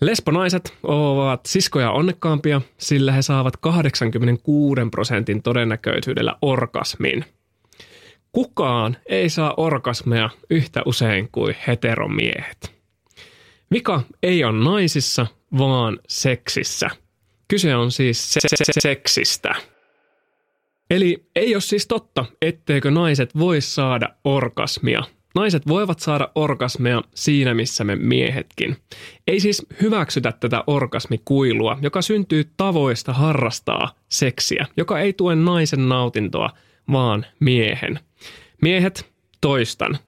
Lesbonaiset 0.00 0.74
ovat 0.82 1.46
siskoja 1.46 1.90
onnekkaampia, 1.90 2.60
sillä 2.78 3.12
he 3.12 3.22
saavat 3.22 3.56
86 3.56 4.80
prosentin 4.90 5.42
todennäköisyydellä 5.42 6.36
orgasmin– 6.42 7.24
Kukaan 8.36 8.96
ei 9.06 9.28
saa 9.28 9.54
orgasmeja 9.56 10.30
yhtä 10.50 10.82
usein 10.86 11.28
kuin 11.32 11.54
heteromiehet. 11.66 12.74
Vika 13.72 14.02
ei 14.22 14.44
ole 14.44 14.64
naisissa, 14.64 15.26
vaan 15.58 15.98
seksissä. 16.08 16.90
Kyse 17.48 17.76
on 17.76 17.92
siis 17.92 18.32
se- 18.32 18.40
se- 18.40 18.56
se- 18.64 18.80
seksistä. 18.80 19.54
Eli 20.90 21.26
ei 21.36 21.54
ole 21.54 21.60
siis 21.60 21.86
totta, 21.86 22.24
etteikö 22.42 22.90
naiset 22.90 23.38
voi 23.38 23.60
saada 23.60 24.08
orgasmia. 24.24 25.02
Naiset 25.34 25.68
voivat 25.68 26.00
saada 26.00 26.28
orgasmeja 26.34 27.02
siinä, 27.14 27.54
missä 27.54 27.84
me 27.84 27.96
miehetkin. 27.96 28.76
Ei 29.26 29.40
siis 29.40 29.66
hyväksytä 29.82 30.32
tätä 30.40 30.64
orgasmikuilua, 30.66 31.78
joka 31.82 32.02
syntyy 32.02 32.44
tavoista 32.56 33.12
harrastaa 33.12 33.94
seksiä, 34.08 34.66
joka 34.76 35.00
ei 35.00 35.12
tue 35.12 35.34
naisen 35.34 35.88
nautintoa, 35.88 36.50
vaan 36.92 37.26
miehen. 37.40 38.00
Miehet, 38.62 39.12
toistan. 39.40 39.98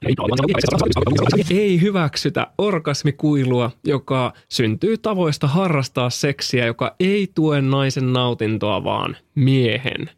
Ei 1.51 1.81
hyväksytä 1.81 2.47
orgasmikuilua, 2.59 3.71
joka 3.85 4.33
syntyy 4.49 4.99
tavoista 4.99 5.47
harrastaa 5.47 6.11
seksiä, 6.11 6.67
joka 6.67 6.97
ei 7.01 7.29
tue 7.35 7.61
naisen 7.61 8.13
nautintoa, 8.13 8.85
vaan 8.85 9.17
miehen. 9.35 10.11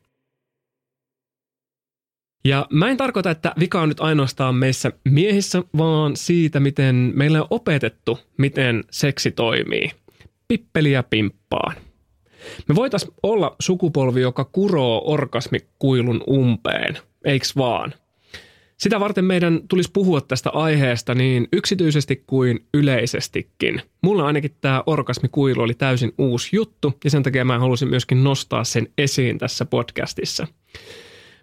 Ja 2.45 2.67
mä 2.71 2.89
en 2.89 2.97
tarkoita, 2.97 3.31
että 3.31 3.53
vika 3.61 3.81
on 3.81 3.89
nyt 3.89 4.01
ainoastaan 4.01 4.55
meissä 4.55 4.93
miehissä, 5.05 5.63
vaan 5.77 6.17
siitä, 6.17 6.61
miten 6.61 7.13
meillä 7.15 7.41
on 7.41 7.47
opetettu, 7.51 8.19
miten 8.37 8.85
seksi 8.91 9.31
toimii. 9.31 9.91
Pippeliä 10.49 11.03
pimppaan. 11.03 11.77
Me 12.69 12.75
voitaisiin 12.75 13.13
olla 13.23 13.57
sukupolvi, 13.61 14.21
joka 14.21 14.45
kuroo 14.45 15.03
orgasmikuilun 15.05 16.25
umpeen, 16.31 16.99
eiks 17.25 17.57
vaan? 17.57 17.95
Sitä 18.81 19.01
varten 19.01 19.25
meidän 19.25 19.61
tulisi 19.69 19.91
puhua 19.93 20.21
tästä 20.21 20.51
aiheesta 20.51 21.15
niin 21.15 21.49
yksityisesti 21.53 22.25
kuin 22.27 22.67
yleisestikin. 22.75 23.83
Mulla 24.03 24.27
ainakin 24.27 24.57
tämä 24.61 24.83
orgasmikuilu 24.87 25.63
oli 25.63 25.75
täysin 25.75 26.15
uusi 26.19 26.57
juttu 26.57 26.93
ja 27.05 27.11
sen 27.11 27.23
takia 27.23 27.45
mä 27.45 27.59
halusin 27.59 27.89
myöskin 27.89 28.25
nostaa 28.25 28.65
sen 28.65 28.89
esiin 28.99 29.39
tässä 29.39 29.65
podcastissa. 29.65 30.47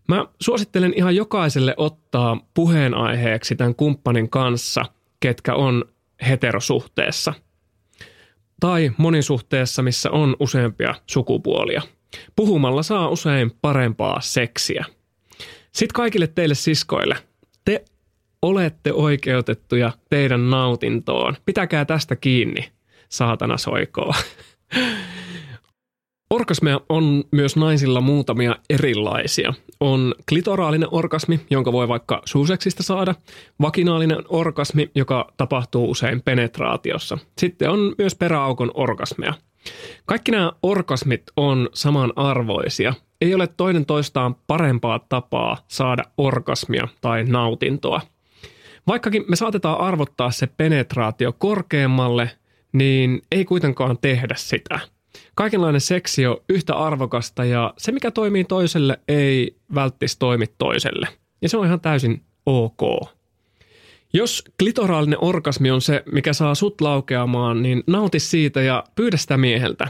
Mä 0.08 0.26
suosittelen 0.42 0.94
ihan 0.96 1.16
jokaiselle 1.16 1.74
ottaa 1.78 2.48
puheenaiheeksi 2.54 3.56
tämän 3.56 3.76
kumppanin 3.76 4.30
kanssa, 4.30 4.86
ketkä 5.20 5.56
on 5.56 5.86
heterosuhteessa. 6.28 7.34
Tai 8.60 8.92
monisuhteessa, 8.98 9.82
missä 9.82 10.12
on 10.12 10.36
useampia 10.40 10.96
sukupuolia. 11.08 11.82
Puhumalla 12.36 12.84
saa 12.84 13.10
usein 13.10 13.52
parempaa 13.62 14.22
seksiä– 14.22 14.86
sitten 15.78 15.94
kaikille 15.94 16.28
teille 16.28 16.56
siskoille. 16.56 17.16
Te 17.68 17.86
olette 18.42 18.94
oikeutettuja 18.94 19.92
teidän 20.10 20.50
nautintoon. 20.50 21.36
Pitäkää 21.46 21.86
tästä 21.86 22.16
kiinni, 22.16 22.72
saatana 23.10 23.58
soikoo. 23.58 24.14
Orgasmeja 26.36 26.82
on 26.90 27.24
myös 27.32 27.56
naisilla 27.56 28.02
muutamia 28.02 28.56
erilaisia. 28.70 29.54
On 29.80 30.16
klitoraalinen 30.30 30.90
orgasmi, 30.92 31.40
jonka 31.50 31.72
voi 31.72 31.88
vaikka 31.88 32.22
suuseksista 32.26 32.84
saada, 32.84 33.16
vaginaalinen 33.62 34.24
orgasmi, 34.30 34.92
joka 34.96 35.34
tapahtuu 35.38 35.92
usein 35.92 36.22
penetraatiossa. 36.22 37.18
Sitten 37.38 37.70
on 37.70 37.96
myös 37.98 38.16
peräaukon 38.16 38.72
orgasmeja. 38.74 39.34
Kaikki 40.06 40.32
nämä 40.32 40.52
orgasmit 40.64 41.24
on 41.38 41.70
samanarvoisia 41.74 42.94
ei 43.22 43.36
ole 43.36 43.48
toinen 43.48 43.86
toistaan 43.86 44.36
parempaa 44.48 45.00
tapaa 45.10 45.58
saada 45.68 46.04
orgasmia 46.18 46.88
tai 47.02 47.24
nautintoa. 47.24 48.02
Vaikkakin 48.88 49.26
me 49.28 49.36
saatetaan 49.36 49.80
arvottaa 49.80 50.32
se 50.32 50.48
penetraatio 50.48 51.34
korkeammalle, 51.34 52.32
niin 52.74 53.22
ei 53.32 53.46
kuitenkaan 53.46 53.98
tehdä 53.98 54.36
sitä. 54.38 54.80
Kaikenlainen 55.36 55.82
seksi 55.82 56.26
on 56.26 56.38
yhtä 56.50 56.76
arvokasta 56.76 57.46
ja 57.46 57.74
se, 57.78 57.92
mikä 57.92 58.12
toimii 58.12 58.44
toiselle, 58.44 59.00
ei 59.08 59.56
välttis 59.76 60.18
toimi 60.18 60.46
toiselle. 60.58 61.08
Ja 61.42 61.50
se 61.50 61.58
on 61.58 61.66
ihan 61.66 61.82
täysin 61.82 62.22
ok. 62.46 63.10
Jos 64.14 64.44
klitoraalinen 64.60 65.20
orgasmi 65.22 65.72
on 65.72 65.82
se, 65.82 66.04
mikä 66.12 66.34
saa 66.34 66.56
sut 66.56 66.82
laukeamaan, 66.82 67.62
niin 67.62 67.84
nauti 67.88 68.20
siitä 68.20 68.62
ja 68.62 68.84
pyydä 68.96 69.18
sitä 69.18 69.38
mieheltä. 69.38 69.88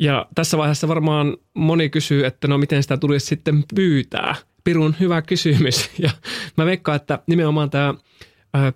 Ja 0.00 0.26
tässä 0.34 0.58
vaiheessa 0.58 0.88
varmaan 0.88 1.36
moni 1.54 1.90
kysyy, 1.90 2.26
että 2.26 2.48
no 2.48 2.58
miten 2.58 2.82
sitä 2.82 2.96
tulisi 2.96 3.26
sitten 3.26 3.64
pyytää. 3.74 4.34
Pirun 4.64 4.94
hyvä 5.00 5.22
kysymys. 5.22 5.90
Ja 6.02 6.10
mä 6.56 6.66
veikkaan, 6.66 6.96
että 6.96 7.18
nimenomaan 7.26 7.70
tämä 7.70 7.94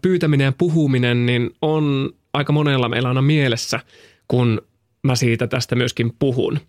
pyytäminen 0.02 0.44
ja 0.44 0.52
puhuminen 0.58 1.26
niin 1.26 1.50
on 1.62 2.10
aika 2.32 2.52
monella 2.52 2.88
meillä 2.88 3.08
aina 3.08 3.22
mielessä, 3.22 3.80
kun 4.28 4.62
mä 5.02 5.14
siitä 5.14 5.46
tästä 5.46 5.76
myöskin 5.76 6.12
puhun. 6.18 6.60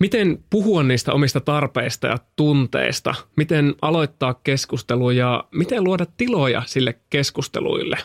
Miten 0.00 0.44
puhua 0.50 0.82
niistä 0.82 1.12
omista 1.12 1.40
tarpeista 1.40 2.06
ja 2.06 2.18
tunteista? 2.36 3.14
Miten 3.36 3.74
aloittaa 3.82 4.34
keskustelu 4.34 5.10
ja 5.10 5.44
miten 5.50 5.84
luoda 5.84 6.06
tiloja 6.16 6.62
sille 6.66 6.98
keskusteluille? 7.10 7.98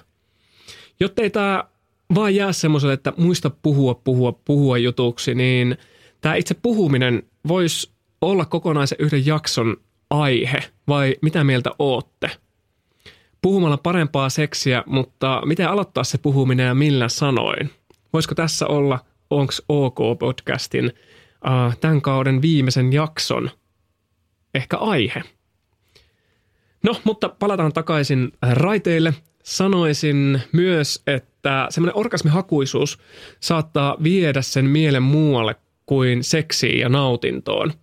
Jotta 0.99 1.21
ei 1.21 1.29
tämä 1.29 1.63
vaan 2.15 2.35
jää 2.35 2.53
semmoiselle, 2.53 2.93
että 2.93 3.13
muista 3.17 3.49
puhua, 3.49 3.93
puhua, 3.93 4.31
puhua 4.45 4.77
jutuksi, 4.77 5.35
niin 5.35 5.77
tämä 6.21 6.35
itse 6.35 6.53
puhuminen 6.53 7.23
voisi 7.47 7.91
olla 8.21 8.45
kokonaisen 8.45 8.97
yhden 9.01 9.25
jakson 9.25 9.77
aihe, 10.09 10.63
vai 10.87 11.15
mitä 11.21 11.43
mieltä 11.43 11.71
ootte? 11.79 12.31
Puhumalla 13.41 13.77
parempaa 13.77 14.29
seksiä, 14.29 14.83
mutta 14.85 15.41
miten 15.45 15.69
aloittaa 15.69 16.03
se 16.03 16.17
puhuminen 16.17 16.65
ja 16.65 16.75
millä 16.75 17.09
sanoin? 17.09 17.69
Voisiko 18.13 18.35
tässä 18.35 18.67
olla 18.67 18.99
Onks 19.29 19.61
OK 19.69 19.97
podcastin 20.19 20.85
uh, 20.85 21.77
tämän 21.81 22.01
kauden 22.01 22.41
viimeisen 22.41 22.93
jakson 22.93 23.51
ehkä 24.53 24.77
aihe? 24.77 25.23
No, 26.83 26.95
mutta 27.03 27.29
palataan 27.29 27.73
takaisin 27.73 28.31
raiteille. 28.51 29.13
Sanoisin 29.45 30.41
myös, 30.51 31.03
että 31.07 31.67
semmoinen 31.69 31.97
orgasmihakuisuus 31.97 32.99
saattaa 33.39 33.97
viedä 34.03 34.41
sen 34.41 34.65
mielen 34.65 35.03
muualle 35.03 35.55
kuin 35.85 36.23
seksiin 36.23 36.79
ja 36.79 36.89
nautintoon. 36.89 37.73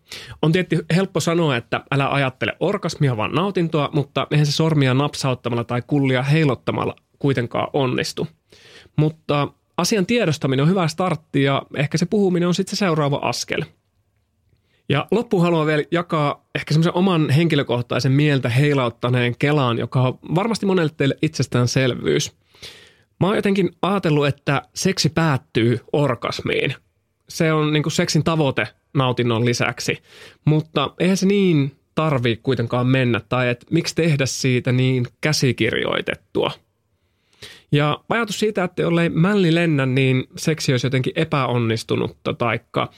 On 0.43 0.53
tietysti 0.53 0.85
helppo 0.95 1.21
sanoa, 1.21 1.57
että 1.57 1.81
älä 1.91 2.09
ajattele 2.09 2.57
orgasmia, 2.61 3.17
vaan 3.17 3.33
nautintoa, 3.33 3.91
mutta 3.93 4.27
eihän 4.31 4.47
se 4.47 4.53
sormia 4.53 4.95
napsauttamalla 4.95 5.65
tai 5.65 5.83
kullia 5.87 6.23
heilottamalla 6.23 6.97
kuitenkaan 7.19 7.69
onnistu. 7.73 8.29
Mutta 8.97 9.49
asian 9.77 10.07
tiedostaminen 10.07 10.63
on 10.63 10.71
hyvä 10.71 10.89
startti 10.89 11.43
ja 11.43 11.63
ehkä 11.77 11.99
se 11.99 12.07
puhuminen 12.07 12.49
on 12.49 12.55
sitten 12.55 12.77
se 12.77 12.79
seuraava 12.79 13.17
askel. 13.17 13.65
Ja 14.89 15.07
loppuun 15.11 15.43
haluan 15.43 15.67
vielä 15.67 15.83
jakaa 15.91 16.47
ehkä 16.55 16.75
semmoisen 16.75 16.95
oman 16.95 17.31
henkilökohtaisen 17.31 18.13
mieltä 18.13 18.49
heilauttaneen 18.49 19.35
kelaan, 19.39 19.79
joka 19.79 20.03
on 20.03 20.19
varmasti 20.35 20.67
monelle 20.67 20.93
teille 20.97 21.17
itsestäänselvyys. 21.23 22.33
Mä 23.21 23.27
oon 23.27 23.37
jotenkin 23.37 23.71
ajatellut, 23.83 24.27
että 24.27 24.63
seksi 24.75 25.09
päättyy 25.09 25.81
orgasmiin. 25.93 26.75
Se 27.29 27.53
on 27.53 27.73
niin 27.73 27.83
seksin 27.89 28.25
tavoite 28.25 28.69
nautinnon 28.95 29.45
lisäksi, 29.45 29.99
mutta 30.45 30.91
eihän 30.99 31.17
se 31.17 31.27
niin 31.27 31.77
tarvii 31.95 32.37
kuitenkaan 32.37 32.87
mennä, 32.87 33.21
tai 33.29 33.49
että 33.49 33.67
miksi 33.71 33.95
tehdä 33.95 34.27
siitä 34.27 34.73
niin 34.73 35.07
käsikirjoitettua– 35.21 36.51
ja 37.73 38.01
ajatus 38.09 38.39
siitä, 38.39 38.65
että 38.65 38.83
jollei 38.83 39.09
mälli 39.09 39.55
lennä, 39.55 39.87
niin 39.87 40.25
seksi 40.37 40.73
olisi 40.73 40.87
jotenkin 40.87 41.13
epäonnistunutta 41.17 42.35
taikka 42.35 42.91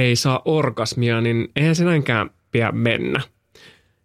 ei 0.00 0.16
saa 0.16 0.42
orgasmia, 0.44 1.20
niin 1.20 1.48
eihän 1.56 1.74
se 1.74 1.84
näinkään 1.84 2.30
pidä 2.50 2.72
mennä. 2.72 3.20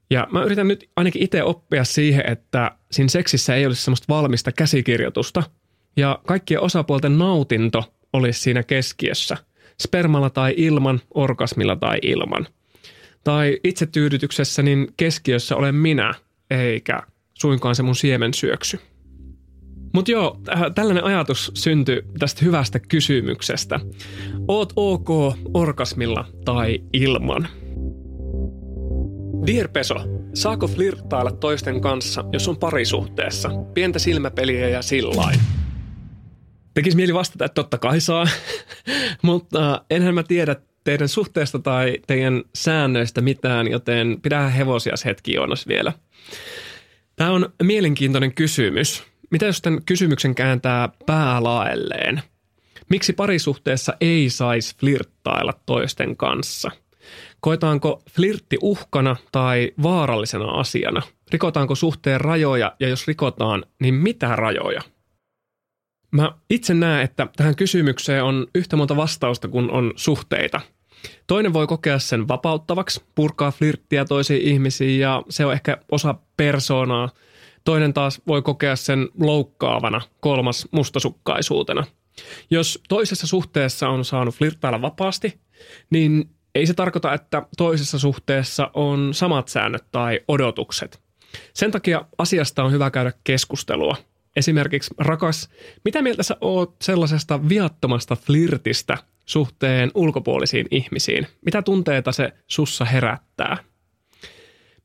Ja 0.09 0.27
mä 0.31 0.43
yritän 0.43 0.67
nyt 0.67 0.89
ainakin 0.95 1.23
itse 1.23 1.43
oppia 1.43 1.83
siihen, 1.83 2.31
että 2.31 2.71
siinä 2.91 3.09
seksissä 3.09 3.55
ei 3.55 3.65
olisi 3.65 3.83
semmoista 3.83 4.05
valmista 4.09 4.51
käsikirjoitusta. 4.51 5.43
Ja 5.97 6.19
kaikkien 6.27 6.61
osapuolten 6.61 7.17
nautinto 7.17 7.93
olisi 8.13 8.39
siinä 8.39 8.63
keskiössä. 8.63 9.37
Spermalla 9.81 10.29
tai 10.29 10.53
ilman, 10.57 11.01
orgasmilla 11.13 11.75
tai 11.75 11.99
ilman. 12.01 12.47
Tai 13.23 13.59
itsetyydytyksessä 13.63 14.61
niin 14.63 14.87
keskiössä 14.97 15.55
olen 15.55 15.75
minä, 15.75 16.13
eikä 16.49 17.01
suinkaan 17.33 17.75
se 17.75 17.83
mun 17.83 17.95
siemensyöksy. 17.95 18.79
Mutta 19.95 20.11
joo, 20.11 20.39
äh, 20.55 20.61
tällainen 20.75 21.03
ajatus 21.03 21.51
syntyi 21.53 22.01
tästä 22.19 22.45
hyvästä 22.45 22.79
kysymyksestä. 22.79 23.79
Oot 24.47 24.73
ok 24.75 25.09
orgasmilla 25.53 26.27
tai 26.45 26.79
ilman? 26.93 27.47
Dear 29.47 29.67
Peso, 29.67 29.95
saako 30.33 30.67
flirttailla 30.67 31.31
toisten 31.31 31.81
kanssa, 31.81 32.23
jos 32.31 32.47
on 32.47 32.57
parisuhteessa? 32.57 33.49
Pientä 33.73 33.99
silmäpeliä 33.99 34.69
ja 34.69 34.81
sillain. 34.81 35.39
Tekisi 36.73 36.97
mieli 36.97 37.13
vastata, 37.13 37.45
että 37.45 37.55
totta 37.55 37.77
kai 37.77 38.01
saa, 38.01 38.27
mutta 39.21 39.85
enhän 39.89 40.15
mä 40.15 40.23
tiedä 40.23 40.55
teidän 40.83 41.09
suhteesta 41.09 41.59
tai 41.59 41.97
teidän 42.07 42.43
säännöistä 42.55 43.21
mitään, 43.21 43.71
joten 43.71 44.19
pidä 44.21 44.49
hevosias 44.49 45.05
hetki 45.05 45.33
Joonas 45.33 45.67
vielä. 45.67 45.93
Tämä 47.15 47.31
on 47.31 47.49
mielenkiintoinen 47.63 48.33
kysymys– 48.33 49.03
mitä 49.35 49.45
jos 49.45 49.61
tämän 49.61 49.83
kysymyksen 49.85 50.35
kääntää 50.35 50.89
päälaelleen? 51.05 52.21
Miksi 52.89 53.13
parisuhteessa 53.13 53.93
ei 54.01 54.29
saisi 54.29 54.75
flirttailla 54.77 55.53
toisten 55.65 56.17
kanssa? 56.17 56.71
Koetaanko 57.39 58.03
flirtti 58.11 58.57
uhkana 58.61 59.15
tai 59.31 59.71
vaarallisena 59.83 60.51
asiana? 60.51 61.01
Rikotaanko 61.31 61.75
suhteen 61.75 62.21
rajoja 62.21 62.75
ja 62.79 62.87
jos 62.89 63.07
rikotaan, 63.07 63.65
niin 63.79 63.93
mitä 63.93 64.35
rajoja? 64.35 64.81
Mä 66.11 66.31
itse 66.49 66.73
näen, 66.73 67.03
että 67.03 67.27
tähän 67.35 67.55
kysymykseen 67.55 68.23
on 68.23 68.47
yhtä 68.55 68.75
monta 68.75 68.95
vastausta 68.95 69.47
kuin 69.47 69.71
on 69.71 69.93
suhteita. 69.95 70.61
Toinen 71.27 71.53
voi 71.53 71.67
kokea 71.67 71.99
sen 71.99 72.27
vapauttavaksi, 72.27 73.03
purkaa 73.15 73.51
flirttiä 73.51 74.05
toisiin 74.05 74.41
ihmisiin 74.41 74.99
ja 74.99 75.23
se 75.29 75.45
on 75.45 75.53
ehkä 75.53 75.77
osa 75.91 76.15
persoonaa– 76.37 77.09
Toinen 77.65 77.93
taas 77.93 78.21
voi 78.27 78.41
kokea 78.41 78.75
sen 78.75 79.09
loukkaavana, 79.19 80.01
kolmas 80.19 80.67
mustasukkaisuutena. 80.71 81.83
Jos 82.49 82.79
toisessa 82.89 83.27
suhteessa 83.27 83.89
on 83.89 84.05
saanut 84.05 84.35
flirttailla 84.35 84.81
vapaasti, 84.81 85.39
niin 85.89 86.29
ei 86.55 86.65
se 86.65 86.73
tarkoita, 86.73 87.13
että 87.13 87.47
toisessa 87.57 87.99
suhteessa 87.99 88.71
on 88.73 89.13
samat 89.13 89.47
säännöt 89.47 89.85
tai 89.91 90.19
odotukset. 90.27 91.01
Sen 91.53 91.71
takia 91.71 92.05
asiasta 92.17 92.63
on 92.63 92.71
hyvä 92.71 92.91
käydä 92.91 93.13
keskustelua. 93.23 93.95
Esimerkiksi, 94.35 94.93
rakas, 94.97 95.49
mitä 95.85 96.01
mieltä 96.01 96.23
sä 96.23 96.37
oot 96.41 96.75
sellaisesta 96.81 97.49
viattomasta 97.49 98.15
flirtistä 98.15 98.97
suhteen 99.25 99.91
ulkopuolisiin 99.95 100.67
ihmisiin? 100.71 101.27
Mitä 101.45 101.61
tunteita 101.61 102.11
se 102.11 102.33
sussa 102.47 102.85
herättää? 102.85 103.57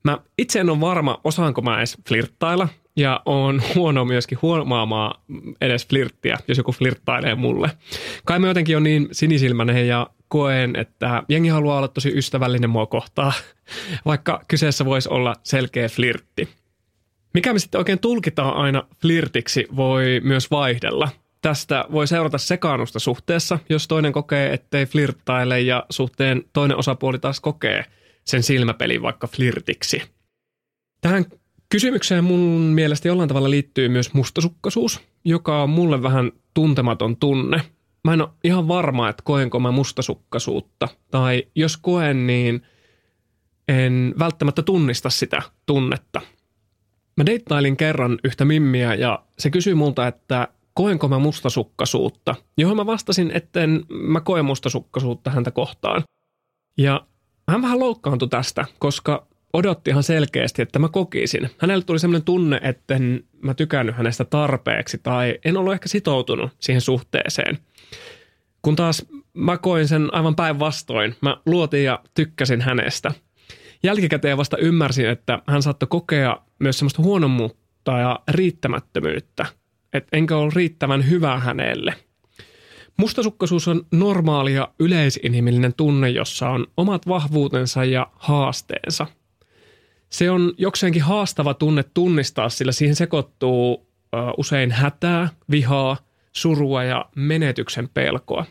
Mä 0.03 0.17
itse 0.37 0.59
en 0.59 0.69
ole 0.69 0.81
varma, 0.81 1.21
osaanko 1.23 1.61
mä 1.61 1.77
edes 1.77 1.97
flirttailla 2.07 2.67
ja 2.95 3.21
on 3.25 3.61
huono 3.75 4.05
myöskin 4.05 4.37
huomaamaan 4.41 5.21
edes 5.61 5.87
flirttiä, 5.87 6.37
jos 6.47 6.57
joku 6.57 6.71
flirttailee 6.71 7.35
mulle. 7.35 7.71
Kai 8.25 8.39
mä 8.39 8.47
jotenkin 8.47 8.77
on 8.77 8.83
niin 8.83 9.07
sinisilmäinen 9.11 9.87
ja 9.87 10.07
koen, 10.27 10.75
että 10.75 11.23
jengi 11.29 11.49
haluaa 11.49 11.77
olla 11.77 11.87
tosi 11.87 12.17
ystävällinen 12.17 12.69
mua 12.69 12.85
kohtaa, 12.85 13.33
vaikka 14.05 14.41
kyseessä 14.47 14.85
voisi 14.85 15.09
olla 15.09 15.35
selkeä 15.43 15.89
flirtti. 15.89 16.49
Mikä 17.33 17.53
me 17.53 17.59
sitten 17.59 17.79
oikein 17.79 17.99
tulkitaan 17.99 18.53
aina 18.55 18.83
flirtiksi, 19.01 19.67
voi 19.75 20.21
myös 20.23 20.51
vaihdella. 20.51 21.09
Tästä 21.41 21.85
voi 21.91 22.07
seurata 22.07 22.37
sekaannusta 22.37 22.99
suhteessa, 22.99 23.59
jos 23.69 23.87
toinen 23.87 24.13
kokee, 24.13 24.53
ettei 24.53 24.85
flirttaile 24.85 25.61
ja 25.61 25.85
suhteen 25.89 26.43
toinen 26.53 26.77
osapuoli 26.77 27.19
taas 27.19 27.39
kokee– 27.39 27.85
sen 28.25 28.43
silmäpelin 28.43 29.01
vaikka 29.01 29.27
flirtiksi. 29.27 30.01
Tähän 31.01 31.25
kysymykseen 31.69 32.23
mun 32.23 32.61
mielestä 32.61 33.07
jollain 33.07 33.27
tavalla 33.27 33.49
liittyy 33.49 33.89
myös 33.89 34.13
mustasukkaisuus, 34.13 34.99
joka 35.25 35.63
on 35.63 35.69
mulle 35.69 36.03
vähän 36.03 36.31
tuntematon 36.53 37.17
tunne. 37.17 37.61
Mä 38.03 38.13
en 38.13 38.21
ole 38.21 38.29
ihan 38.43 38.67
varma, 38.67 39.09
että 39.09 39.23
koenko 39.25 39.59
mä 39.59 39.71
mustasukkaisuutta. 39.71 40.87
Tai 41.11 41.47
jos 41.55 41.77
koen, 41.77 42.27
niin 42.27 42.61
en 43.67 44.13
välttämättä 44.19 44.61
tunnista 44.61 45.09
sitä 45.09 45.41
tunnetta. 45.65 46.21
Mä 47.17 47.25
deittailin 47.25 47.77
kerran 47.77 48.19
yhtä 48.23 48.45
mimmiä 48.45 48.95
ja 48.95 49.23
se 49.39 49.49
kysyi 49.49 49.75
multa, 49.75 50.07
että 50.07 50.47
koenko 50.73 51.07
mä 51.07 51.19
mustasukkaisuutta, 51.19 52.35
johon 52.57 52.77
mä 52.77 52.85
vastasin, 52.85 53.31
että 53.33 53.63
en 53.63 53.85
mä 53.89 54.21
koe 54.21 54.41
mustasukkaisuutta 54.41 55.31
häntä 55.31 55.51
kohtaan. 55.51 56.03
Ja 56.77 57.07
hän 57.51 57.61
vähän 57.61 57.79
loukkaantui 57.79 58.29
tästä, 58.29 58.65
koska 58.79 59.27
odotti 59.53 59.91
ihan 59.91 60.03
selkeästi, 60.03 60.61
että 60.61 60.79
mä 60.79 60.89
kokisin. 60.89 61.49
Hänelle 61.57 61.83
tuli 61.83 61.99
sellainen 61.99 62.25
tunne, 62.25 62.59
että 62.63 62.95
en 62.95 63.23
mä 63.41 63.53
tykännyt 63.53 63.95
hänestä 63.95 64.25
tarpeeksi 64.25 64.97
tai 64.97 65.39
en 65.45 65.57
ollut 65.57 65.73
ehkä 65.73 65.89
sitoutunut 65.89 66.51
siihen 66.59 66.81
suhteeseen. 66.81 67.57
Kun 68.61 68.75
taas 68.75 69.05
mä 69.33 69.57
koin 69.57 69.87
sen 69.87 70.13
aivan 70.13 70.35
päinvastoin. 70.35 71.15
Mä 71.21 71.37
luotin 71.45 71.83
ja 71.83 71.99
tykkäsin 72.13 72.61
hänestä. 72.61 73.11
Jälkikäteen 73.83 74.37
vasta 74.37 74.57
ymmärsin, 74.57 75.09
että 75.09 75.39
hän 75.47 75.61
saattoi 75.61 75.87
kokea 75.87 76.37
myös 76.59 76.79
semmoista 76.79 77.01
huonommuutta 77.01 77.97
ja 77.97 78.19
riittämättömyyttä. 78.27 79.45
Että 79.93 80.17
enkä 80.17 80.37
ole 80.37 80.51
riittävän 80.55 81.09
hyvä 81.09 81.39
hänelle. 81.39 81.93
Mustasukkaisuus 83.01 83.67
on 83.67 83.85
normaali 83.91 84.53
ja 84.53 84.73
yleisinhimillinen 84.79 85.73
tunne, 85.73 86.09
jossa 86.09 86.49
on 86.49 86.67
omat 86.77 87.07
vahvuutensa 87.07 87.85
ja 87.85 88.07
haasteensa. 88.15 89.07
Se 90.09 90.31
on 90.31 90.53
jokseenkin 90.57 91.01
haastava 91.01 91.53
tunne 91.53 91.83
tunnistaa, 91.93 92.49
sillä 92.49 92.71
siihen 92.71 92.95
sekoittuu 92.95 93.87
usein 94.37 94.71
hätää, 94.71 95.29
vihaa, 95.51 95.97
surua 96.31 96.83
ja 96.83 97.05
menetyksen 97.15 97.89
pelkoa. 97.89 98.45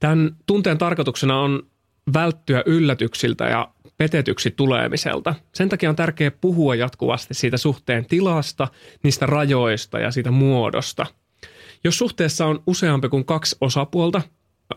Tämän 0.00 0.36
tunteen 0.46 0.78
tarkoituksena 0.78 1.40
on 1.40 1.66
välttyä 2.14 2.62
yllätyksiltä 2.66 3.44
ja 3.44 3.68
petetyksi 3.96 4.50
tulemiselta. 4.50 5.34
Sen 5.54 5.68
takia 5.68 5.90
on 5.90 5.96
tärkeää 5.96 6.30
puhua 6.40 6.74
jatkuvasti 6.74 7.34
siitä 7.34 7.56
suhteen 7.56 8.06
tilasta, 8.06 8.68
niistä 9.02 9.26
rajoista 9.26 9.98
ja 9.98 10.10
siitä 10.10 10.30
muodosta. 10.30 11.06
Jos 11.84 11.98
suhteessa 11.98 12.46
on 12.46 12.62
useampi 12.66 13.08
kuin 13.08 13.24
kaksi 13.24 13.56
osapuolta, 13.60 14.22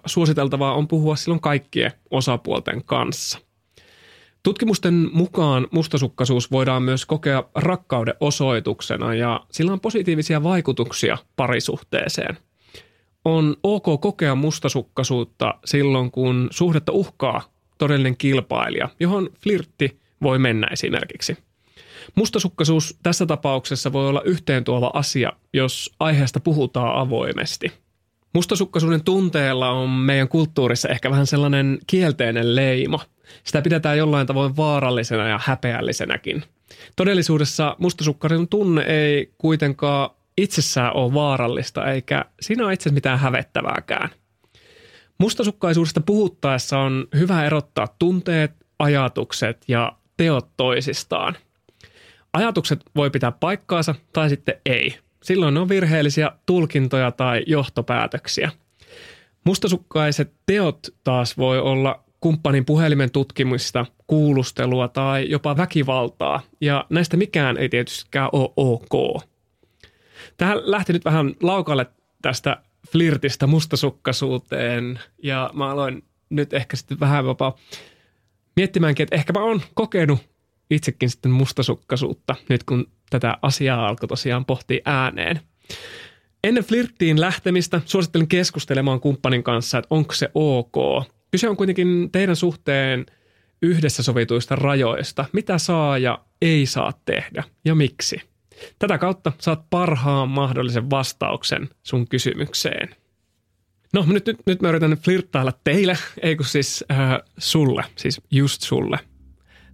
suositeltavaa 0.06 0.74
on 0.74 0.88
puhua 0.88 1.16
silloin 1.16 1.42
kaikkien 1.42 1.92
osapuolten 2.12 2.84
kanssa– 2.86 3.40
Tutkimusten 4.44 5.10
mukaan 5.14 5.68
mustasukkaisuus 5.72 6.52
voidaan 6.52 6.84
myös 6.84 7.06
kokea 7.06 7.44
rakkauden 7.56 8.14
osoituksena 8.20 9.16
ja 9.16 9.46
sillä 9.52 9.74
on 9.74 9.80
positiivisia 9.80 10.44
vaikutuksia 10.44 11.18
parisuhteeseen. 11.36 12.38
On 13.26 13.56
ok 13.64 14.02
kokea 14.02 14.36
mustasukkaisuutta 14.36 15.54
silloin, 15.66 16.12
kun 16.12 16.48
suhdetta 16.52 16.92
uhkaa 16.92 17.42
todellinen 17.78 18.18
kilpailija, 18.18 18.90
johon 19.00 19.30
flirtti 19.44 20.00
voi 20.24 20.40
mennä 20.40 20.68
esimerkiksi. 20.72 21.38
Mustasukkaisuus 22.16 22.98
tässä 23.04 23.26
tapauksessa 23.26 23.94
voi 23.94 24.08
olla 24.08 24.22
yhteentuova 24.26 24.92
asia, 24.94 25.34
jos 25.54 25.92
aiheesta 26.00 26.40
puhutaan 26.40 26.96
avoimesti. 26.96 27.72
Mustasukkaisuuden 28.34 29.04
tunteella 29.04 29.70
on 29.70 29.90
meidän 29.90 30.28
kulttuurissa 30.28 30.90
ehkä 30.90 31.12
vähän 31.12 31.28
sellainen 31.28 31.80
kielteinen 31.88 32.56
leima– 32.56 33.00
sitä 33.44 33.62
pidetään 33.62 33.98
jollain 33.98 34.28
tavoin 34.28 34.58
vaarallisena 34.58 35.28
ja 35.28 35.40
häpeällisenäkin. 35.44 36.44
Todellisuudessa 36.96 37.76
mustasukkarin 37.80 38.48
tunne 38.48 38.82
ei 38.82 39.34
kuitenkaan 39.38 40.10
itsessään 40.38 40.96
ole 40.96 41.14
vaarallista, 41.14 41.92
eikä 41.92 42.26
siinä 42.42 42.66
ole 42.66 42.74
itse 42.74 42.92
mitään 42.92 43.20
hävettävääkään. 43.20 44.10
Mustasukkaisuudesta 45.18 46.02
puhuttaessa 46.02 46.80
on 46.80 47.08
hyvä 47.16 47.46
erottaa 47.46 47.96
tunteet, 48.00 48.52
ajatukset 48.80 49.58
ja 49.68 49.94
teot 50.18 50.48
toisistaan. 50.58 51.36
Ajatukset 52.34 52.80
voi 52.96 53.10
pitää 53.10 53.32
paikkaansa 53.32 53.96
tai 54.14 54.30
sitten 54.30 54.56
ei. 54.66 54.98
Silloin 55.24 55.54
ne 55.54 55.60
on 55.60 55.70
virheellisiä 55.70 56.32
tulkintoja 56.46 57.12
tai 57.12 57.44
johtopäätöksiä. 57.48 58.52
Mustasukkaiset 59.44 60.34
teot 60.46 60.88
taas 61.04 61.38
voi 61.38 61.60
olla 61.60 62.04
kumppanin 62.20 62.66
puhelimen 62.66 63.12
tutkimista, 63.12 63.86
kuulustelua 64.08 64.88
tai 64.88 65.30
jopa 65.30 65.58
väkivaltaa. 65.58 66.42
Ja 66.62 66.86
näistä 66.90 67.18
mikään 67.18 67.58
ei 67.58 67.70
tietystikään 67.70 68.30
ole 68.32 68.54
ok. 68.58 69.24
Tähän 70.38 70.58
lähti 70.62 70.94
nyt 70.94 71.06
vähän 71.06 71.36
laukalle 71.42 71.86
tästä 72.22 72.58
flirtistä 72.92 73.48
mustasukkaisuuteen 73.48 75.00
ja 75.24 75.50
mä 75.54 75.70
aloin 75.70 76.04
nyt 76.30 76.54
ehkä 76.54 76.78
sitten 76.78 77.00
vähän 77.00 77.26
jopa 77.26 77.56
miettimäänkin, 78.56 79.04
että 79.04 79.16
ehkä 79.16 79.34
mä 79.34 79.44
oon 79.44 79.62
kokenut 79.74 80.20
itsekin 80.72 81.10
sitten 81.10 81.32
mustasukkaisuutta 81.32 82.36
nyt 82.50 82.64
kun 82.64 82.88
tätä 83.10 83.38
asiaa 83.42 83.88
alkoi 83.88 84.08
tosiaan 84.08 84.46
pohtia 84.46 84.82
ääneen. 84.86 85.40
Ennen 86.44 86.64
flirttiin 86.64 87.22
lähtemistä 87.22 87.82
suosittelen 87.86 88.28
keskustelemaan 88.28 89.00
kumppanin 89.00 89.44
kanssa, 89.44 89.78
että 89.78 89.88
onko 89.96 90.14
se 90.14 90.32
ok 90.34 90.78
Kyse 91.32 91.50
on 91.50 91.58
kuitenkin 91.58 92.10
teidän 92.12 92.36
suhteen 92.36 93.06
yhdessä 93.62 94.04
sovituista 94.04 94.56
rajoista, 94.56 95.26
mitä 95.34 95.58
saa 95.58 95.98
ja 95.98 96.26
ei 96.42 96.66
saa 96.66 96.94
tehdä 97.06 97.44
ja 97.66 97.76
miksi. 97.76 98.22
Tätä 98.80 98.98
kautta 98.98 99.32
saat 99.38 99.70
parhaan 99.70 100.30
mahdollisen 100.30 100.90
vastauksen 100.90 101.70
sun 101.84 102.08
kysymykseen. 102.08 102.96
No 103.94 104.06
nyt, 104.08 104.26
nyt, 104.26 104.38
nyt 104.46 104.62
mä 104.62 104.70
yritän 104.70 104.92
flirttailla 104.92 105.54
teille, 105.64 105.98
ei 106.22 106.36
kun 106.36 106.46
siis 106.46 106.86
äh, 106.92 106.98
sulle, 107.38 107.84
siis 107.96 108.22
just 108.32 108.62
sulle. 108.62 109.00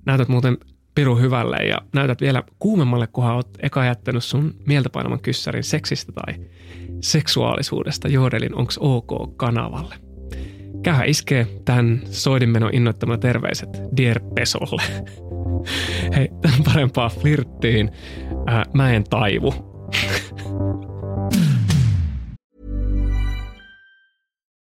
Näytät 0.05 0.27
muuten 0.27 0.57
piru 0.97 1.15
hyvälle 1.15 1.57
ja 1.57 1.77
näytät 1.93 2.21
vielä 2.21 2.43
kuumemmalle, 2.59 3.07
kunhan 3.07 3.35
oot 3.35 3.49
eka 3.59 3.85
jättänyt 3.85 4.23
sun 4.23 4.53
mieltä 4.67 4.89
painaman 4.89 5.19
kyssärin 5.19 5.63
seksistä 5.63 6.11
tai 6.11 6.35
seksuaalisuudesta 7.01 8.07
Joodelin 8.07 8.55
Onks 8.55 8.77
OK 8.77 9.37
kanavalle. 9.37 9.95
Kähä 10.83 11.03
iskee 11.03 11.47
tämän 11.65 12.01
soidinmenon 12.11 12.73
innoittamana 12.73 13.17
terveiset 13.17 13.69
Dier 13.97 14.19
Pesolle. 14.35 14.83
Hei, 16.15 16.29
parempaa 16.65 17.09
flirttiin. 17.09 17.91
Ää, 18.45 18.65
mä 18.73 18.93
en 18.93 19.03
taivu. 19.03 19.53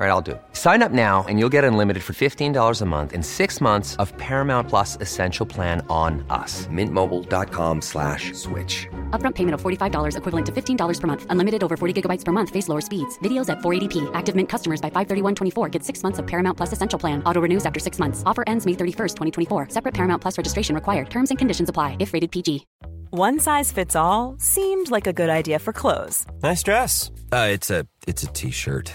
All 0.00 0.06
right, 0.06 0.12
I'll 0.12 0.22
do 0.22 0.30
it. 0.30 0.42
Sign 0.54 0.82
up 0.82 0.92
now 0.92 1.26
and 1.28 1.38
you'll 1.38 1.50
get 1.52 1.62
unlimited 1.62 2.02
for 2.02 2.14
$15 2.14 2.80
a 2.80 2.86
month 2.86 3.12
in 3.12 3.22
six 3.22 3.60
months 3.60 3.96
of 3.96 4.16
Paramount 4.16 4.66
Plus 4.66 4.96
Essential 4.96 5.44
Plan 5.44 5.84
on 5.90 6.24
us. 6.30 6.66
Mintmobile.com 6.68 7.82
slash 7.82 8.32
switch. 8.32 8.88
Upfront 9.10 9.34
payment 9.34 9.52
of 9.52 9.60
$45 9.60 10.16
equivalent 10.16 10.46
to 10.46 10.52
$15 10.52 11.00
per 11.00 11.06
month. 11.06 11.26
Unlimited 11.28 11.62
over 11.62 11.76
40 11.76 11.92
gigabytes 12.00 12.24
per 12.24 12.32
month. 12.32 12.48
Face 12.48 12.66
lower 12.66 12.80
speeds. 12.80 13.18
Videos 13.18 13.50
at 13.50 13.58
480p. 13.58 14.10
Active 14.14 14.34
Mint 14.34 14.48
customers 14.48 14.80
by 14.80 14.88
531.24 14.88 15.70
get 15.70 15.84
six 15.84 16.02
months 16.02 16.18
of 16.18 16.26
Paramount 16.26 16.56
Plus 16.56 16.72
Essential 16.72 16.98
Plan. 16.98 17.22
Auto 17.24 17.40
renews 17.42 17.66
after 17.66 17.78
six 17.78 17.98
months. 17.98 18.22
Offer 18.24 18.44
ends 18.46 18.64
May 18.64 18.72
31st, 18.72 19.16
2024. 19.48 19.68
Separate 19.68 19.92
Paramount 19.92 20.22
Plus 20.22 20.38
registration 20.38 20.74
required. 20.74 21.10
Terms 21.10 21.28
and 21.30 21.38
conditions 21.38 21.68
apply 21.68 21.98
if 22.00 22.14
rated 22.14 22.30
PG. 22.30 22.66
One 23.10 23.38
size 23.38 23.70
fits 23.70 23.94
all 23.94 24.36
seemed 24.38 24.90
like 24.90 25.06
a 25.06 25.12
good 25.12 25.28
idea 25.28 25.58
for 25.58 25.74
clothes. 25.74 26.24
Nice 26.42 26.62
dress. 26.62 27.10
Uh, 27.30 27.48
it's 27.50 27.68
a 27.68 27.86
it's 28.06 28.22
a 28.22 28.28
t-shirt 28.28 28.94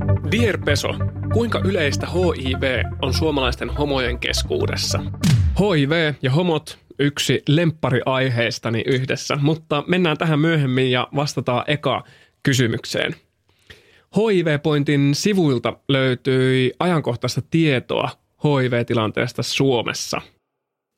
Dear 0.29 0.57
Peso, 0.65 0.87
kuinka 1.33 1.61
yleistä 1.65 2.07
HIV 2.07 2.83
on 3.01 3.13
suomalaisten 3.13 3.69
homojen 3.69 4.19
keskuudessa? 4.19 4.99
HIV 5.59 6.13
ja 6.21 6.31
homot 6.31 6.77
yksi 6.99 7.41
lemppariaiheistani 7.47 8.83
yhdessä, 8.87 9.35
mutta 9.41 9.83
mennään 9.87 10.17
tähän 10.17 10.39
myöhemmin 10.39 10.91
ja 10.91 11.07
vastataan 11.15 11.63
eka 11.67 12.03
kysymykseen. 12.43 13.15
HIV-pointin 14.17 15.15
sivuilta 15.15 15.73
löytyi 15.89 16.73
ajankohtaista 16.79 17.41
tietoa 17.51 18.09
HIV-tilanteesta 18.43 19.43
Suomessa. 19.43 20.21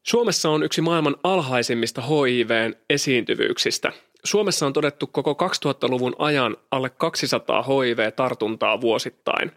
Suomessa 0.07 0.49
on 0.49 0.63
yksi 0.63 0.81
maailman 0.81 1.15
alhaisimmista 1.23 2.01
HIVn 2.01 2.73
esiintyvyyksistä– 2.89 3.91
Suomessa 4.25 4.65
on 4.65 4.73
todettu 4.73 5.07
koko 5.07 5.38
2000-luvun 5.65 6.15
ajan 6.19 6.57
alle 6.71 6.89
200 6.89 7.63
HIV-tartuntaa 7.63 8.81
vuosittain. 8.81 9.51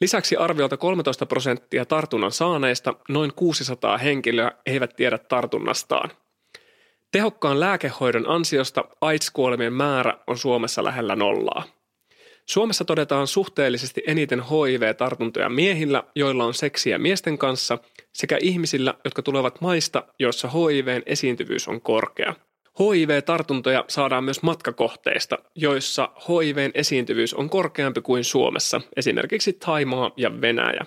Lisäksi 0.00 0.36
arviolta 0.36 0.76
13 0.76 1.26
prosenttia 1.26 1.84
tartunnan 1.84 2.32
saaneista, 2.32 2.94
noin 3.08 3.32
600 3.34 3.98
henkilöä, 3.98 4.52
eivät 4.66 4.96
tiedä 4.96 5.18
tartunnastaan. 5.18 6.10
Tehokkaan 7.12 7.60
lääkehoidon 7.60 8.28
ansiosta 8.28 8.84
AIDS-kuolemien 9.00 9.72
määrä 9.72 10.18
on 10.26 10.38
Suomessa 10.38 10.84
lähellä 10.84 11.16
nollaa. 11.16 11.62
Suomessa 12.46 12.84
todetaan 12.84 13.26
suhteellisesti 13.26 14.02
eniten 14.06 14.42
HIV-tartuntoja 14.42 15.48
miehillä, 15.48 16.04
joilla 16.14 16.44
on 16.44 16.54
seksiä 16.54 16.98
miesten 16.98 17.38
kanssa, 17.38 17.78
sekä 18.12 18.38
ihmisillä, 18.40 18.94
jotka 19.04 19.22
tulevat 19.22 19.60
maista, 19.60 20.02
joissa 20.18 20.48
HIVn 20.48 21.02
esiintyvyys 21.06 21.68
on 21.68 21.80
korkea– 21.80 22.34
HIV-tartuntoja 22.78 23.84
saadaan 23.88 24.24
myös 24.24 24.42
matkakohteista, 24.42 25.38
joissa 25.54 26.08
HIVn 26.28 26.70
esiintyvyys 26.74 27.34
on 27.34 27.50
korkeampi 27.50 28.00
kuin 28.00 28.24
Suomessa, 28.24 28.80
esimerkiksi 28.96 29.52
Taimaa 29.52 30.10
ja 30.16 30.40
Venäjä. 30.40 30.86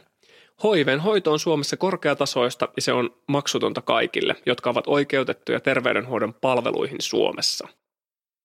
HIVn 0.64 1.00
hoito 1.00 1.32
on 1.32 1.40
Suomessa 1.40 1.78
korkeatasoista 1.78 2.70
ja 2.76 2.82
se 2.82 2.94
on 2.94 3.10
maksutonta 3.28 3.82
kaikille, 3.82 4.36
jotka 4.46 4.70
ovat 4.70 4.88
oikeutettuja 4.88 5.60
terveydenhoidon 5.60 6.34
palveluihin 6.34 7.02
Suomessa. 7.02 7.68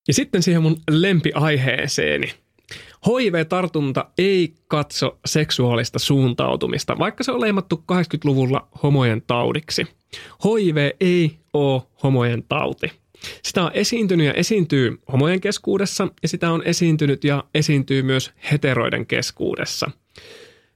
Ja 0.08 0.14
sitten 0.14 0.42
siihen 0.42 0.62
mun 0.62 0.76
lempiaiheeseeni. 0.90 2.32
HIV-tartunta 3.06 4.10
ei 4.18 4.54
katso 4.68 5.18
seksuaalista 5.24 5.98
suuntautumista, 5.98 6.98
vaikka 6.98 7.24
se 7.24 7.32
on 7.32 7.40
leimattu 7.40 7.84
80-luvulla 7.92 8.68
homojen 8.82 9.22
taudiksi. 9.26 9.86
HIV 10.44 10.76
ei 11.00 11.38
ole 11.52 11.82
homojen 12.02 12.44
tauti. 12.48 12.92
Sitä 13.42 13.64
on 13.64 13.70
esiintynyt 13.74 14.26
ja 14.26 14.32
esiintyy 14.32 14.98
homojen 15.12 15.40
keskuudessa 15.40 16.08
ja 16.22 16.28
sitä 16.28 16.50
on 16.50 16.62
esiintynyt 16.64 17.24
ja 17.24 17.44
esiintyy 17.54 18.02
myös 18.02 18.32
heteroiden 18.52 19.06
keskuudessa. 19.06 19.90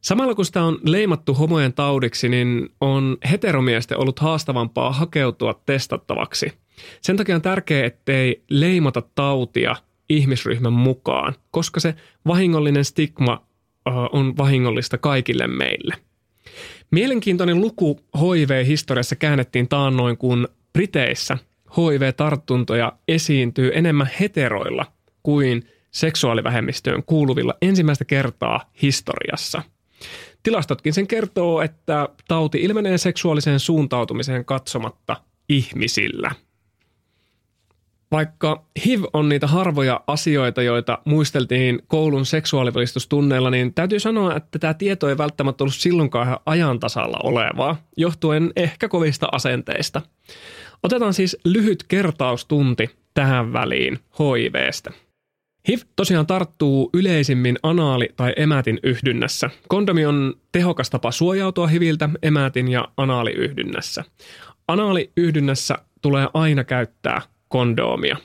Samalla 0.00 0.34
kun 0.34 0.44
sitä 0.44 0.62
on 0.62 0.78
leimattu 0.84 1.34
homojen 1.34 1.72
taudiksi, 1.72 2.28
niin 2.28 2.68
on 2.80 3.18
heteromiesten 3.30 3.98
ollut 3.98 4.18
haastavampaa 4.18 4.92
hakeutua 4.92 5.60
testattavaksi. 5.66 6.52
Sen 7.00 7.16
takia 7.16 7.34
on 7.34 7.42
tärkeää, 7.42 7.86
ettei 7.86 8.42
leimata 8.50 9.02
tautia 9.14 9.76
ihmisryhmän 10.08 10.72
mukaan, 10.72 11.34
koska 11.50 11.80
se 11.80 11.94
vahingollinen 12.26 12.84
stigma 12.84 13.46
on 14.12 14.36
vahingollista 14.36 14.98
kaikille 14.98 15.46
meille. 15.46 15.94
Mielenkiintoinen 16.90 17.60
luku 17.60 18.00
HIV-historiassa 18.16 19.16
käännettiin 19.16 19.68
taannoin, 19.68 20.16
kun 20.16 20.48
Briteissä 20.72 21.38
HIV-tartuntoja 21.76 22.92
esiintyy 23.08 23.70
enemmän 23.74 24.10
heteroilla 24.20 24.86
kuin 25.22 25.68
seksuaalivähemmistöön 25.90 27.02
kuuluvilla 27.02 27.54
ensimmäistä 27.62 28.04
kertaa 28.04 28.70
historiassa. 28.82 29.62
Tilastotkin 30.42 30.92
sen 30.92 31.06
kertoo, 31.06 31.62
että 31.62 32.08
tauti 32.28 32.62
ilmenee 32.62 32.98
seksuaaliseen 32.98 33.60
suuntautumiseen 33.60 34.44
katsomatta 34.44 35.16
ihmisillä. 35.48 36.30
Vaikka 38.12 38.64
HIV 38.84 39.02
on 39.12 39.28
niitä 39.28 39.46
harvoja 39.46 40.00
asioita, 40.06 40.62
joita 40.62 40.98
muisteltiin 41.04 41.82
koulun 41.86 42.26
seksuaalivalistustunneilla, 42.26 43.50
niin 43.50 43.74
täytyy 43.74 44.00
sanoa, 44.00 44.36
että 44.36 44.58
tämä 44.58 44.74
tieto 44.74 45.08
ei 45.08 45.18
välttämättä 45.18 45.64
ollut 45.64 45.74
silloinkaan 45.74 46.38
ajan 46.46 46.80
tasalla 46.80 47.18
olevaa, 47.22 47.76
johtuen 47.96 48.52
ehkä 48.56 48.88
kovista 48.88 49.28
asenteista. 49.32 50.02
Otetaan 50.82 51.14
siis 51.14 51.36
lyhyt 51.44 51.82
kertaustunti 51.88 52.90
tähän 53.14 53.52
väliin 53.52 53.98
HIVstä. 54.18 54.90
HIV 55.68 55.78
tosiaan 55.96 56.26
tarttuu 56.26 56.90
yleisimmin 56.94 57.58
anaali- 57.62 58.12
tai 58.16 58.32
emätin 58.36 58.80
yhdynnässä. 58.82 59.50
Kondomi 59.68 60.06
on 60.06 60.34
tehokas 60.52 60.90
tapa 60.90 61.10
suojautua 61.10 61.66
HIViltä 61.66 62.08
emätin 62.22 62.68
ja 62.68 62.88
anaaliyhdynnässä. 62.96 64.04
Anaaliyhdynnässä 64.68 65.78
tulee 66.02 66.28
aina 66.34 66.64
käyttää 66.64 67.22
kondoomia. 67.48 68.16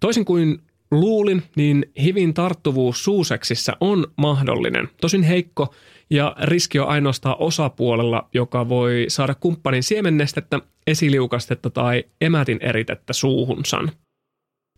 Toisin 0.00 0.24
kuin 0.24 0.58
luulin, 0.90 1.42
niin 1.56 1.86
HIVin 2.02 2.34
tarttuvuus 2.34 3.04
suuseksissä 3.04 3.72
on 3.80 4.06
mahdollinen. 4.16 4.88
Tosin 5.00 5.22
heikko 5.22 5.74
ja 6.10 6.36
riski 6.42 6.78
on 6.78 6.88
ainoastaan 6.88 7.36
osapuolella, 7.38 8.28
joka 8.34 8.68
voi 8.68 9.04
saada 9.08 9.34
kumppanin 9.34 9.82
siemennestettä, 9.82 10.60
esiliukastetta 10.86 11.70
tai 11.70 12.04
emätin 12.20 12.58
eritettä 12.62 13.12
suuhunsa. 13.12 13.78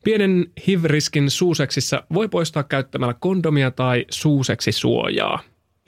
Pienen 0.04 0.46
HIV-riskin 0.66 1.30
suuseksissä 1.30 2.02
voi 2.14 2.28
poistaa 2.28 2.62
käyttämällä 2.62 3.14
kondomia 3.20 3.70
tai 3.70 4.06
suuseksisuojaa. 4.10 5.40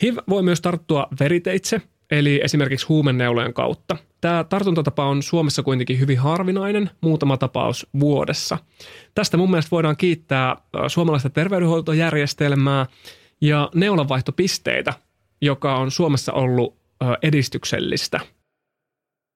HIV 0.02 0.16
voi 0.28 0.42
myös 0.42 0.60
tarttua 0.60 1.08
veriteitse, 1.20 1.82
eli 2.10 2.40
esimerkiksi 2.44 2.86
huumenneulojen 2.86 3.54
kautta. 3.54 3.96
Tämä 4.20 4.44
tartuntatapa 4.44 5.04
on 5.04 5.22
Suomessa 5.22 5.62
kuitenkin 5.62 6.00
hyvin 6.00 6.18
harvinainen, 6.18 6.90
muutama 7.00 7.36
tapaus 7.36 7.86
vuodessa. 8.00 8.58
Tästä 9.14 9.36
mun 9.36 9.50
mielestä 9.50 9.70
voidaan 9.70 9.96
kiittää 9.96 10.56
suomalaista 10.88 11.30
terveydenhuoltojärjestelmää 11.30 12.86
ja 13.40 13.70
neulanvaihtopisteitä, 13.74 14.92
joka 15.40 15.76
on 15.76 15.90
Suomessa 15.90 16.32
ollut 16.32 16.76
edistyksellistä. 17.22 18.20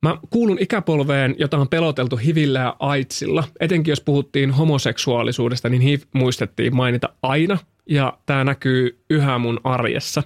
Mä 0.02 0.18
kuulun 0.30 0.58
ikäpolveen, 0.60 1.34
jota 1.38 1.58
on 1.58 1.68
peloteltu 1.68 2.16
hivillä 2.16 2.58
ja 2.58 2.76
aitsilla. 2.78 3.44
Etenkin 3.60 3.92
jos 3.92 4.00
puhuttiin 4.00 4.50
homoseksuaalisuudesta, 4.50 5.68
niin 5.68 5.82
HIV 5.82 6.00
muistettiin 6.12 6.76
mainita 6.76 7.08
aina, 7.22 7.58
ja 7.86 8.18
tämä 8.26 8.44
näkyy 8.44 9.02
yhä 9.10 9.38
mun 9.38 9.60
arjessa. 9.64 10.22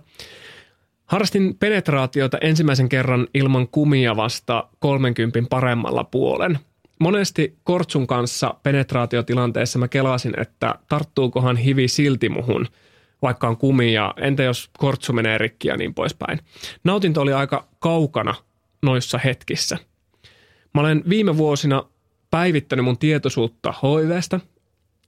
Harrastin 1.06 1.56
penetraatiota 1.60 2.38
ensimmäisen 2.38 2.88
kerran 2.88 3.26
ilman 3.34 3.68
kumia 3.68 4.16
vasta 4.16 4.68
30 4.78 5.38
paremmalla 5.50 6.04
puolen. 6.04 6.58
Monesti 7.00 7.56
Kortsun 7.64 8.06
kanssa 8.06 8.54
penetraatiotilanteessa 8.62 9.78
mä 9.78 9.88
kelasin, 9.88 10.40
että 10.40 10.74
tarttuukohan 10.88 11.56
hivi 11.56 11.88
silti 11.88 12.28
muhun, 12.28 12.66
vaikka 13.22 13.48
on 13.48 13.56
kumia, 13.56 14.14
entä 14.16 14.42
jos 14.42 14.70
Kortsu 14.78 15.12
menee 15.12 15.38
rikki 15.38 15.68
ja 15.68 15.76
niin 15.76 15.94
poispäin. 15.94 16.38
Nautinto 16.84 17.20
oli 17.20 17.32
aika 17.32 17.68
kaukana 17.78 18.34
noissa 18.82 19.18
hetkissä. 19.18 19.78
Mä 20.74 20.80
olen 20.80 21.02
viime 21.08 21.36
vuosina 21.36 21.84
päivittänyt 22.30 22.84
mun 22.84 22.98
tietoisuutta 22.98 23.74
HIVstä, 23.82 24.40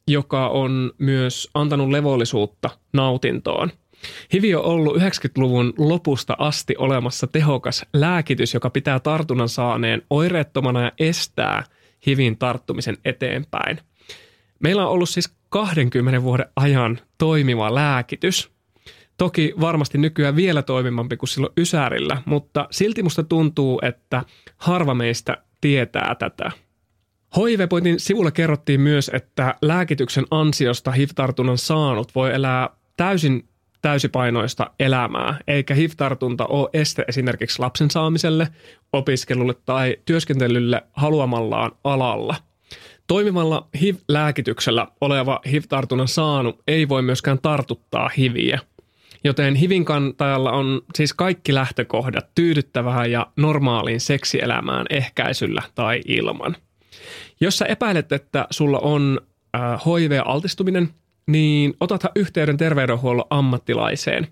joka 0.09 0.49
on 0.49 0.93
myös 0.99 1.51
antanut 1.55 1.89
levollisuutta 1.89 2.71
nautintoon– 2.93 3.71
Hivi 4.33 4.55
on 4.55 4.65
ollut 4.65 4.97
90-luvun 4.97 5.75
lopusta 5.79 6.37
asti 6.39 6.75
olemassa 6.79 7.27
tehokas 7.27 7.87
lääkitys, 7.93 8.55
joka 8.55 8.71
pitää 8.71 9.01
tartunnan 9.01 9.49
saaneen 9.49 10.03
oireettomana 10.11 10.83
ja 10.83 10.93
estää 10.99 11.65
HIVin 12.07 12.39
tarttumisen 12.39 12.97
eteenpäin. 13.05 13.79
Meillä 14.61 14.87
on 14.87 14.93
ollut 14.93 15.09
siis 15.09 15.35
20 15.49 16.23
vuoden 16.23 16.47
ajan 16.57 16.99
toimiva 17.19 17.75
lääkitys. 17.75 18.51
Toki 19.19 19.55
varmasti 19.61 19.99
nykyään 19.99 20.37
vielä 20.37 20.63
toimivampi 20.63 21.17
kuin 21.17 21.29
silloin 21.29 21.53
Ysärillä, 21.59 22.23
mutta 22.25 22.69
silti 22.71 23.03
musta 23.03 23.23
tuntuu, 23.23 23.81
että 23.83 24.23
harva 24.57 24.95
meistä 24.95 25.37
tietää 25.61 26.15
tätä. 26.15 26.51
HIV-pointin 27.37 28.01
sivulla 28.01 28.31
kerrottiin 28.31 28.81
myös, 28.81 29.11
että 29.15 29.55
lääkityksen 29.63 30.25
ansiosta 30.31 30.91
HIV-tartunnan 30.91 31.59
saanut 31.59 32.15
voi 32.15 32.35
elää 32.35 32.71
täysin 32.97 33.49
täysipainoista 33.83 34.71
elämää, 34.81 35.39
eikä 35.47 35.75
HIV-tartunta 35.75 36.47
ole 36.47 36.69
este 36.73 37.05
esimerkiksi 37.09 37.59
lapsen 37.59 37.91
saamiselle, 37.91 38.49
opiskelulle 38.93 39.55
tai 39.67 39.97
työskentelylle 40.05 40.83
haluamallaan 40.93 41.73
alalla. 41.85 42.37
Toimivalla 43.07 43.69
HIV-lääkityksellä 43.81 44.87
oleva 45.01 45.41
HIV-tartunnan 45.47 46.09
saanut 46.09 46.63
ei 46.67 46.89
voi 46.89 47.03
myöskään 47.03 47.39
tartuttaa 47.43 48.11
HIViä, 48.17 48.61
joten 49.25 49.55
HIVin 49.55 49.85
kantajalla 49.85 50.53
on 50.53 50.83
siis 50.95 51.13
kaikki 51.13 51.55
lähtökohdat 51.55 52.35
tyydyttävään 52.35 53.11
ja 53.11 53.27
normaaliin 53.37 54.01
seksielämään 54.01 54.87
ehkäisyllä 54.91 55.63
tai 55.75 56.01
ilman. 56.07 56.57
Jos 57.41 57.59
sä 57.59 57.65
epäilet, 57.65 58.13
että 58.13 58.47
sulla 58.51 58.79
on 58.79 59.21
HIV-altistuminen– 59.87 60.89
niin 61.27 61.75
otathan 61.81 62.13
yhteyden 62.17 62.57
terveydenhuollon 62.57 63.25
ammattilaiseen. 63.31 64.27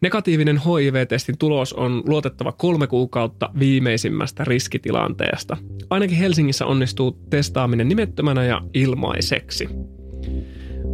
Negatiivinen 0.00 0.60
HIV-testin 0.64 1.38
tulos 1.38 1.72
on 1.72 2.02
luotettava 2.06 2.52
kolme 2.52 2.86
kuukautta 2.86 3.50
viimeisimmästä 3.58 4.44
riskitilanteesta. 4.44 5.56
Ainakin 5.90 6.16
Helsingissä 6.16 6.66
onnistuu 6.66 7.18
testaaminen 7.30 7.88
nimettömänä 7.88 8.44
ja 8.44 8.60
ilmaiseksi. 8.74 9.68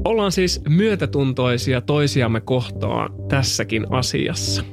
Ollaan 0.05 0.33
siis 0.33 0.61
myötätuntoisia 0.69 1.81
toisiamme 1.81 2.41
kohtaan 2.41 3.11
tässäkin 3.29 3.87
asiassa. 3.91 4.65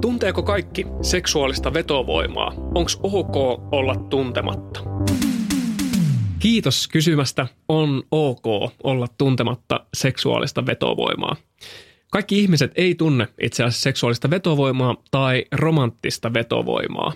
Tunteeko 0.00 0.42
kaikki 0.42 0.86
seksuaalista 1.02 1.74
vetovoimaa? 1.74 2.54
Onko 2.74 2.90
ok 3.02 3.36
olla 3.72 3.94
tuntematta? 3.96 4.80
Kiitos 6.38 6.88
kysymästä. 6.88 7.46
On 7.68 8.02
ok 8.10 8.46
olla 8.84 9.06
tuntematta 9.18 9.86
seksuaalista 9.94 10.66
vetovoimaa. 10.66 11.36
Kaikki 12.12 12.38
ihmiset 12.38 12.72
ei 12.74 12.94
tunne 12.94 13.28
itse 13.42 13.64
asiassa 13.64 13.82
seksuaalista 13.82 14.30
vetovoimaa 14.30 14.96
tai 15.10 15.44
romanttista 15.52 16.34
vetovoimaa. 16.34 17.12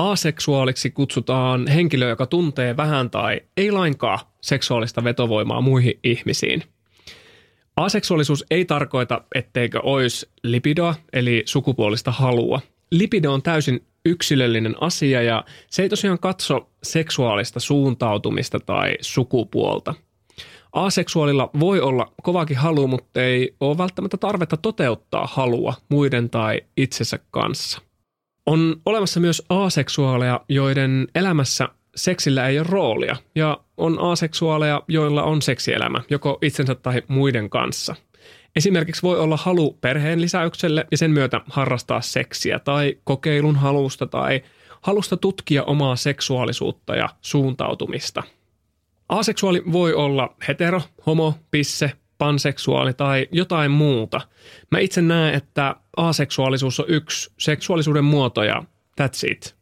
Aseksuaaliksi 0.00 0.90
kutsutaan 0.90 1.66
henkilö, 1.66 2.08
joka 2.08 2.26
tuntee 2.26 2.76
vähän 2.76 3.10
tai 3.10 3.40
ei 3.56 3.70
lainkaan 3.70 4.18
seksuaalista 4.40 5.04
vetovoimaa 5.04 5.60
muihin 5.60 5.98
ihmisiin. 6.04 6.62
Aseksuaalisuus 7.76 8.44
ei 8.50 8.64
tarkoita, 8.64 9.24
etteikö 9.34 9.80
olisi 9.82 10.28
lipidoa, 10.42 10.94
eli 11.12 11.42
sukupuolista 11.46 12.10
halua. 12.10 12.60
Lipido 12.90 13.32
on 13.32 13.42
täysin 13.42 13.86
yksilöllinen 14.04 14.74
asia 14.80 15.22
ja 15.22 15.44
se 15.70 15.82
ei 15.82 15.88
tosiaan 15.88 16.18
katso 16.18 16.70
seksuaalista 16.82 17.60
suuntautumista 17.60 18.60
tai 18.60 18.94
sukupuolta. 19.00 19.94
Aseksuaalilla 20.72 21.50
voi 21.60 21.80
olla 21.80 22.12
kovakin 22.22 22.56
halu, 22.56 22.86
mutta 22.86 23.22
ei 23.22 23.54
ole 23.60 23.78
välttämättä 23.78 24.16
tarvetta 24.16 24.56
toteuttaa 24.56 25.28
halua 25.32 25.74
muiden 25.88 26.30
tai 26.30 26.60
itsensä 26.76 27.18
kanssa. 27.30 27.89
On 28.50 28.76
olemassa 28.86 29.20
myös 29.20 29.42
aseksuaaleja, 29.48 30.40
joiden 30.48 31.08
elämässä 31.14 31.68
seksillä 31.96 32.48
ei 32.48 32.58
ole 32.58 32.66
roolia, 32.70 33.16
ja 33.34 33.60
on 33.76 33.98
aseksuaaleja, 33.98 34.82
joilla 34.88 35.22
on 35.22 35.42
seksielämä, 35.42 36.00
joko 36.10 36.38
itsensä 36.42 36.74
tai 36.74 37.02
muiden 37.08 37.50
kanssa– 37.50 37.94
Esimerkiksi 38.56 39.02
voi 39.02 39.18
olla 39.18 39.36
halu 39.36 39.78
perheen 39.80 40.20
lisäykselle 40.20 40.86
ja 40.90 40.98
sen 40.98 41.10
myötä 41.10 41.40
harrastaa 41.48 42.00
seksiä 42.00 42.58
tai 42.58 42.96
kokeilun 43.04 43.56
halusta 43.56 44.06
tai 44.06 44.42
halusta 44.80 45.16
tutkia 45.16 45.64
omaa 45.64 45.96
seksuaalisuutta 45.96 46.96
ja 46.96 47.08
suuntautumista. 47.20 48.22
Aseksuaali 49.08 49.62
voi 49.72 49.94
olla 49.94 50.34
hetero, 50.48 50.82
homo, 51.06 51.34
pisse, 51.50 51.92
panseksuaali 52.20 52.94
tai 52.94 53.28
jotain 53.32 53.70
muuta. 53.70 54.20
Mä 54.70 54.78
itse 54.78 55.02
näen, 55.02 55.34
että 55.34 55.76
aseksuaalisuus 55.96 56.80
on 56.80 56.86
yksi 56.88 57.30
seksuaalisuuden 57.38 58.04
muoto 58.04 58.42
ja 58.42 58.62
that's 59.00 59.30
it. 59.30 59.56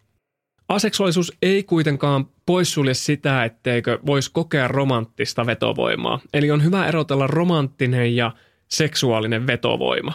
Aseksuaalisuus 0.69 1.33
ei 1.43 1.63
kuitenkaan 1.63 2.27
poissulje 2.47 2.95
sitä, 2.95 3.45
etteikö 3.45 3.99
voisi 4.07 4.31
kokea 4.33 4.69
romanttista 4.69 5.47
vetovoimaa. 5.47 6.21
Eli 6.35 6.51
on 6.51 6.65
hyvä 6.65 6.87
erotella 6.87 7.27
romanttinen 7.27 8.17
ja 8.17 8.33
seksuaalinen 8.69 9.47
vetovoima. 9.47 10.13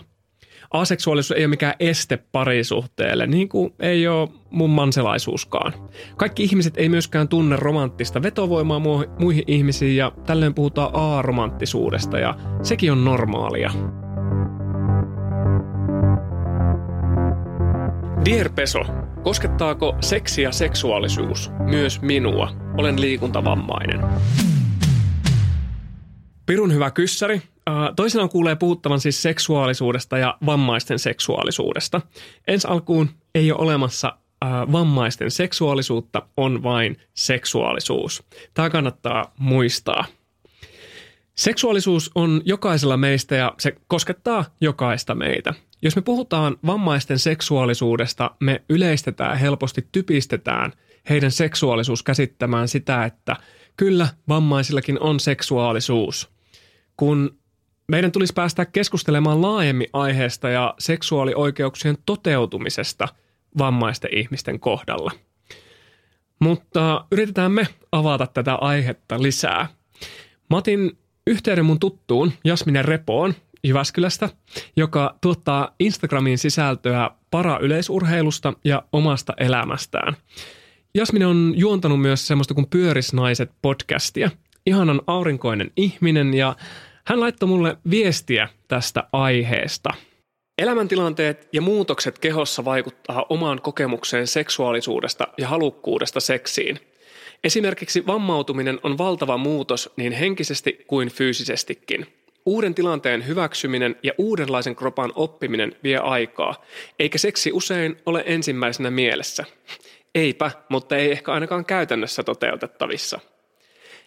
Aseksuaalisuus 0.73 1.37
ei 1.37 1.43
ole 1.43 1.49
mikään 1.49 1.73
este 1.79 2.17
parisuhteelle, 2.31 3.27
niin 3.27 3.49
kuin 3.49 3.73
ei 3.79 4.07
ole 4.07 4.29
mun 4.49 4.69
manselaisuuskaan. 4.69 5.73
Kaikki 6.17 6.43
ihmiset 6.43 6.73
ei 6.77 6.89
myöskään 6.89 7.27
tunne 7.27 7.55
romanttista 7.55 8.21
vetovoimaa 8.21 8.81
muihin 9.19 9.43
ihmisiin 9.47 9.95
ja 9.95 10.11
tällöin 10.25 10.53
puhutaan 10.53 10.95
aromanttisuudesta 10.95 12.19
ja 12.19 12.35
sekin 12.63 12.91
on 12.91 13.05
normaalia. 13.05 13.71
Dear 18.25 18.49
Peso, 18.49 18.79
koskettaako 19.23 19.95
seksi 20.01 20.41
ja 20.41 20.51
seksuaalisuus 20.51 21.51
myös 21.59 22.01
minua? 22.01 22.51
Olen 22.77 23.01
liikuntavammainen. 23.01 24.01
Pirun 26.45 26.73
hyvä 26.73 26.91
kyssäri, 26.91 27.41
Toisinaan 27.95 28.29
kuulee 28.29 28.55
puhuttavan 28.55 28.99
siis 28.99 29.21
seksuaalisuudesta 29.21 30.17
ja 30.17 30.37
vammaisten 30.45 30.99
seksuaalisuudesta. 30.99 32.01
Ensi 32.47 32.67
alkuun 32.67 33.09
ei 33.35 33.51
ole 33.51 33.61
olemassa 33.61 34.17
vammaisten 34.71 35.31
seksuaalisuutta, 35.31 36.21
on 36.37 36.63
vain 36.63 36.97
seksuaalisuus. 37.13 38.23
Tämä 38.53 38.69
kannattaa 38.69 39.33
muistaa. 39.37 40.05
Seksuaalisuus 41.35 42.11
on 42.15 42.41
jokaisella 42.45 42.97
meistä 42.97 43.35
ja 43.35 43.53
se 43.59 43.75
koskettaa 43.87 44.45
jokaista 44.61 45.15
meitä. 45.15 45.53
Jos 45.81 45.95
me 45.95 46.01
puhutaan 46.01 46.57
vammaisten 46.65 47.19
seksuaalisuudesta, 47.19 48.31
me 48.39 48.63
yleistetään 48.69 49.37
helposti, 49.37 49.87
typistetään 49.91 50.73
heidän 51.09 51.31
seksuaalisuus 51.31 52.03
käsittämään 52.03 52.67
sitä, 52.67 53.05
että 53.05 53.35
kyllä 53.77 54.07
vammaisillakin 54.29 54.99
on 54.99 55.19
seksuaalisuus. 55.19 56.29
Kun 56.97 57.37
meidän 57.93 58.11
tulisi 58.11 58.33
päästä 58.33 58.65
keskustelemaan 58.65 59.41
laajemmin 59.41 59.87
aiheesta 59.93 60.49
ja 60.49 60.73
seksuaalioikeuksien 60.79 61.97
toteutumisesta 62.05 63.07
vammaisten 63.57 64.17
ihmisten 64.17 64.59
kohdalla. 64.59 65.11
Mutta 66.39 67.05
yritetään 67.11 67.51
me 67.51 67.67
avata 67.91 68.27
tätä 68.27 68.55
aihetta 68.55 69.21
lisää. 69.21 69.67
Matin 70.49 70.97
yhteyden 71.27 71.65
mun 71.65 71.79
tuttuun 71.79 72.31
Jasminen 72.43 72.85
Repoon 72.85 73.33
Jyväskylästä, 73.63 74.29
joka 74.75 75.15
tuottaa 75.21 75.75
Instagramiin 75.79 76.37
sisältöä 76.37 77.11
para-yleisurheilusta 77.31 78.53
ja 78.65 78.83
omasta 78.93 79.33
elämästään. 79.37 80.15
Jasminen 80.95 81.27
on 81.27 81.53
juontanut 81.55 82.01
myös 82.01 82.27
semmoista 82.27 82.53
kuin 82.53 82.69
Pyörisnaiset 82.69 83.51
podcastia. 83.61 84.31
Ihanan 84.65 85.01
aurinkoinen 85.07 85.71
ihminen 85.75 86.33
ja 86.33 86.55
hän 87.07 87.19
laittoi 87.19 87.49
mulle 87.49 87.77
viestiä 87.89 88.49
tästä 88.67 89.03
aiheesta. 89.13 89.89
Elämäntilanteet 90.61 91.49
ja 91.53 91.61
muutokset 91.61 92.19
kehossa 92.19 92.65
vaikuttaa 92.65 93.25
omaan 93.29 93.61
kokemukseen 93.61 94.27
seksuaalisuudesta 94.27 95.27
ja 95.37 95.47
halukkuudesta 95.47 96.19
seksiin. 96.19 96.79
Esimerkiksi 97.43 98.07
vammautuminen 98.07 98.79
on 98.83 98.97
valtava 98.97 99.37
muutos 99.37 99.93
niin 99.97 100.11
henkisesti 100.11 100.85
kuin 100.87 101.09
fyysisestikin. 101.09 102.05
Uuden 102.45 102.75
tilanteen 102.75 103.27
hyväksyminen 103.27 103.95
ja 104.03 104.13
uudenlaisen 104.17 104.75
kropan 104.75 105.11
oppiminen 105.15 105.75
vie 105.83 105.97
aikaa, 105.97 106.65
eikä 106.99 107.17
seksi 107.17 107.51
usein 107.51 107.97
ole 108.05 108.23
ensimmäisenä 108.25 108.91
mielessä. 108.91 109.45
Eipä, 110.15 110.51
mutta 110.69 110.95
ei 110.95 111.11
ehkä 111.11 111.33
ainakaan 111.33 111.65
käytännössä 111.65 112.23
toteutettavissa– 112.23 113.19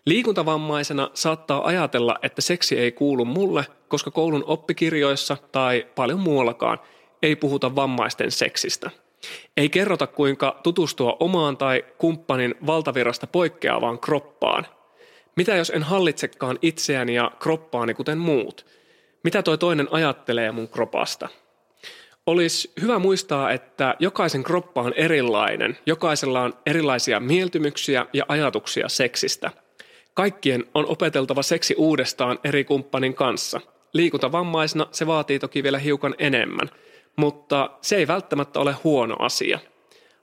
Liikuntavammaisena 0.07 1.11
saattaa 1.15 1.67
ajatella, 1.67 2.17
että 2.23 2.43
seksi 2.43 2.79
ei 2.79 2.93
kuulu 2.93 3.25
mulle, 3.25 3.67
koska 3.89 4.11
koulun 4.11 4.45
oppikirjoissa 4.47 5.37
tai 5.53 5.87
paljon 5.95 6.21
muuallakaan 6.21 6.79
ei 7.23 7.37
puhuta 7.37 7.77
vammaisten 7.77 8.31
seksistä. 8.31 8.91
Ei 9.57 9.69
kerrota 9.69 10.07
kuinka 10.07 10.61
tutustua 10.63 11.17
omaan 11.21 11.57
tai 11.57 11.85
kumppanin 11.99 12.55
valtavirrasta 12.67 13.27
poikkeavaan 13.27 13.99
kroppaan. 13.99 14.67
Mitä 15.37 15.55
jos 15.55 15.71
en 15.71 15.83
hallitsekaan 15.83 16.59
itseäni 16.63 17.15
ja 17.15 17.31
kroppaani 17.39 17.95
kuten 17.95 18.19
muut? 18.19 18.67
Mitä 19.25 19.43
toi 19.43 19.59
toinen 19.59 19.89
ajattelee 19.91 20.53
mun 20.53 20.69
kropasta? 20.69 21.29
Olisi 22.27 22.73
hyvä 22.81 22.99
muistaa, 22.99 23.51
että 23.51 23.95
jokaisen 23.99 24.43
kroppa 24.43 24.83
on 24.83 24.93
erilainen, 24.93 25.79
jokaisella 25.87 26.43
on 26.43 26.55
erilaisia 26.67 27.21
mieltymyksiä 27.21 28.07
ja 28.13 28.25
ajatuksia 28.29 28.89
seksistä– 28.89 29.51
Kaikkien 30.17 30.65
on 30.75 30.87
opeteltava 30.87 31.43
seksi 31.43 31.75
uudestaan 31.79 32.39
eri 32.45 32.65
kumppanin 32.65 33.15
kanssa. 33.15 33.61
Liikuntavammaisena 33.93 34.87
se 34.93 35.07
vaatii 35.07 35.39
toki 35.39 35.63
vielä 35.63 35.79
hiukan 35.79 36.15
enemmän, 36.19 36.71
mutta 37.17 37.71
se 37.81 37.97
ei 37.97 38.07
välttämättä 38.07 38.61
ole 38.61 38.77
huono 38.85 39.17
asia. 39.19 39.59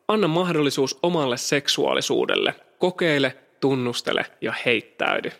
Anna 0.08 0.28
mahdollisuus 0.28 1.00
omalle 1.04 1.38
seksuaalisuudelle. 1.38 2.56
Kokeile, 2.80 3.38
tunnustele 3.62 4.26
ja 4.42 4.54
heittäydy. 4.66 5.32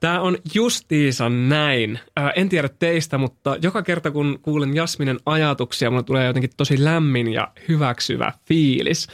Tämä 0.00 0.20
on 0.20 0.38
justiisa 0.54 1.28
näin. 1.28 1.98
Ää, 2.16 2.30
en 2.30 2.48
tiedä 2.48 2.68
teistä, 2.68 3.18
mutta 3.18 3.56
joka 3.62 3.82
kerta 3.82 4.10
kun 4.10 4.38
kuulen 4.42 4.76
Jasminen 4.76 5.20
ajatuksia, 5.26 5.90
mulle 5.90 6.02
tulee 6.02 6.26
jotenkin 6.26 6.50
tosi 6.56 6.84
lämmin 6.84 7.32
ja 7.32 7.48
hyväksyvä 7.68 8.32
fiilis. 8.48 9.08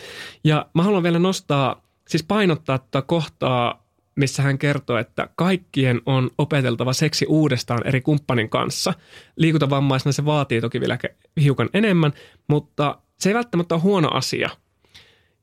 Ja 0.44 0.66
mä 0.75 0.83
haluan 0.83 1.03
vielä 1.03 1.18
nostaa, 1.18 1.83
siis 2.09 2.23
painottaa 2.23 2.79
tätä 2.79 3.03
kohtaa 3.03 3.89
missä 4.20 4.42
hän 4.42 4.59
kertoo, 4.59 4.98
että 4.98 5.28
kaikkien 5.37 6.00
on 6.06 6.30
opeteltava 6.38 6.92
seksi 6.92 7.26
uudestaan 7.28 7.87
eri 7.87 8.00
kumppanin 8.00 8.50
kanssa. 8.50 8.94
Liikuntavammaisena 9.37 10.12
se 10.12 10.24
vaatii 10.24 10.61
toki 10.61 10.80
vielä 10.80 10.98
hiukan 11.40 11.68
enemmän, 11.74 12.12
mutta 12.48 12.98
se 13.18 13.30
ei 13.30 13.35
välttämättä 13.35 13.74
ole 13.74 13.83
huono 13.83 14.09
asia. 14.09 14.50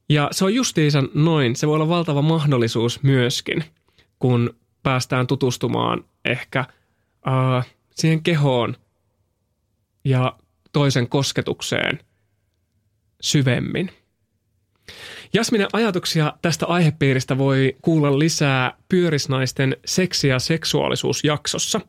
Ja 0.10 0.30
se 0.32 0.46
on 0.46 0.54
justiinsa 0.54 1.04
noin. 1.14 1.56
Se 1.56 1.68
voi 1.68 1.76
olla 1.76 1.90
valtava 1.90 2.22
mahdollisuus 2.22 3.04
myöskin, 3.04 3.64
kun 4.20 4.56
päästään 4.84 5.28
tutustumaan 5.28 6.04
ehkä 6.26 6.66
uh, 7.28 7.66
siihen 7.96 8.24
kehoon 8.24 8.76
ja 10.06 10.38
toisen 10.74 11.10
kosketukseen 11.10 12.00
syvemmin. 13.22 13.92
Jasminen 15.34 15.68
ajatuksia 15.74 16.34
tästä 16.42 16.66
aihepiiristä 16.66 17.38
voi 17.38 17.76
kuulla 17.82 18.20
lisää 18.20 18.74
Pyörisnaisten 18.90 19.78
seksi- 19.86 20.28
ja 20.28 20.40
seksuaalisuusjaksossa. 20.40 21.82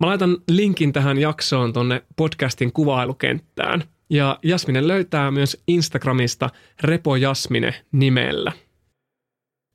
Mä 0.00 0.06
laitan 0.06 0.36
linkin 0.48 0.92
tähän 0.92 1.18
jaksoon 1.18 1.72
tonne 1.72 2.02
podcastin 2.16 2.72
kuvailukenttään. 2.72 3.84
Ja 4.10 4.38
Jasminen 4.42 4.88
löytää 4.88 5.30
myös 5.30 5.62
Instagramista 5.66 6.50
Repo 6.82 7.16
Jasmine 7.16 7.74
nimellä. 7.92 8.52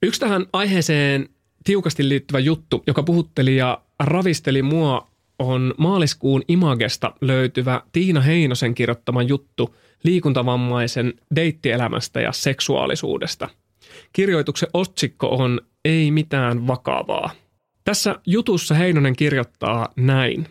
Yksi 0.03 0.19
tähän 0.19 0.45
aiheeseen 0.53 1.29
tiukasti 1.63 2.09
liittyvä 2.09 2.39
juttu, 2.39 2.83
joka 2.87 3.03
puhutteli 3.03 3.55
ja 3.55 3.81
ravisteli 3.99 4.61
mua, 4.61 5.12
on 5.43 5.73
maaliskuun 5.77 6.41
Imagesta 6.47 7.13
löytyvä 7.21 7.81
Tiina 7.91 8.21
Heinosen 8.21 8.75
kirjoittama 8.75 9.21
juttu 9.21 9.75
liikuntavammaisen 10.03 11.13
deittielämästä 11.35 12.21
ja 12.21 12.31
seksuaalisuudesta. 12.31 13.49
Kirjoituksen 14.13 14.69
otsikko 14.73 15.27
on 15.29 15.61
Ei 15.85 16.11
mitään 16.11 16.67
vakavaa. 16.67 17.29
Tässä 17.83 18.19
jutussa 18.25 18.75
Heinonen 18.75 19.15
kirjoittaa 19.15 19.89
näin. 19.95 20.47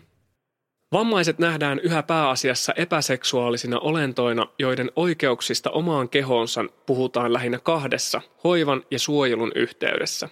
Vammaiset 0.91 1.39
nähdään 1.39 1.79
yhä 1.79 2.03
pääasiassa 2.03 2.73
epäseksuaalisina 2.75 3.79
olentoina, 3.79 4.47
joiden 4.59 4.91
oikeuksista 4.95 5.69
omaan 5.69 6.09
kehoonsa 6.09 6.65
puhutaan 6.85 7.33
lähinnä 7.33 7.59
kahdessa, 7.59 8.21
hoivan 8.43 8.83
ja 8.91 8.99
suojelun 8.99 9.51
yhteydessä. 9.55 10.29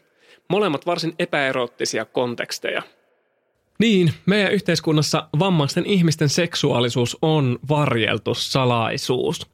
Molemmat 0.49 0.85
varsin 0.85 1.15
epäeroottisia 1.19 2.05
konteksteja. 2.05 2.81
Niin, 3.81 4.13
meidän 4.25 4.51
yhteiskunnassa 4.51 5.29
vammaisten 5.39 5.85
ihmisten 5.85 6.29
seksuaalisuus 6.29 7.17
on 7.21 7.59
varjeltu 7.69 8.33
salaisuus. 8.33 9.47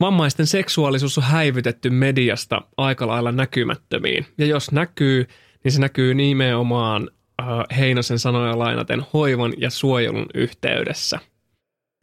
Vammaisten 0.00 0.46
seksuaalisuus 0.46 1.18
on 1.18 1.24
häivytetty 1.24 1.90
mediasta 1.90 2.62
aika 2.76 3.06
lailla 3.06 3.32
näkymättömiin. 3.32 4.26
Ja 4.38 4.46
jos 4.46 4.72
näkyy, 4.72 5.26
niin 5.64 5.72
se 5.72 5.80
näkyy 5.80 6.14
nimenomaan 6.14 7.08
Äh, 7.42 7.78
Heinosen 7.78 8.18
sanoja 8.18 8.58
lainaten 8.58 9.02
hoivan 9.12 9.52
ja 9.58 9.70
suojelun 9.70 10.26
yhteydessä. 10.34 11.18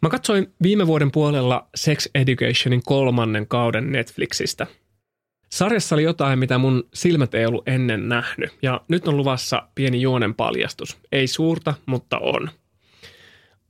Mä 0.02 0.10
katsoin 0.10 0.54
viime 0.64 0.88
vuoden 0.88 1.12
puolella 1.12 1.68
Sex 1.76 2.08
Educationin 2.16 2.82
kolmannen 2.86 3.48
kauden 3.48 3.92
Netflixistä. 3.92 4.68
Sarjassa 5.50 5.96
oli 5.96 6.04
jotain, 6.04 6.40
mitä 6.40 6.58
mun 6.58 6.84
silmät 6.94 7.34
ei 7.34 7.46
ollut 7.46 7.68
ennen 7.68 8.10
nähnyt, 8.10 8.58
ja 8.62 8.82
nyt 8.88 9.08
on 9.08 9.18
luvassa 9.18 9.68
pieni 9.76 10.02
juonen 10.02 10.36
paljastus. 10.36 10.98
Ei 11.12 11.28
suurta, 11.28 11.74
mutta 11.86 12.18
on. 12.18 12.50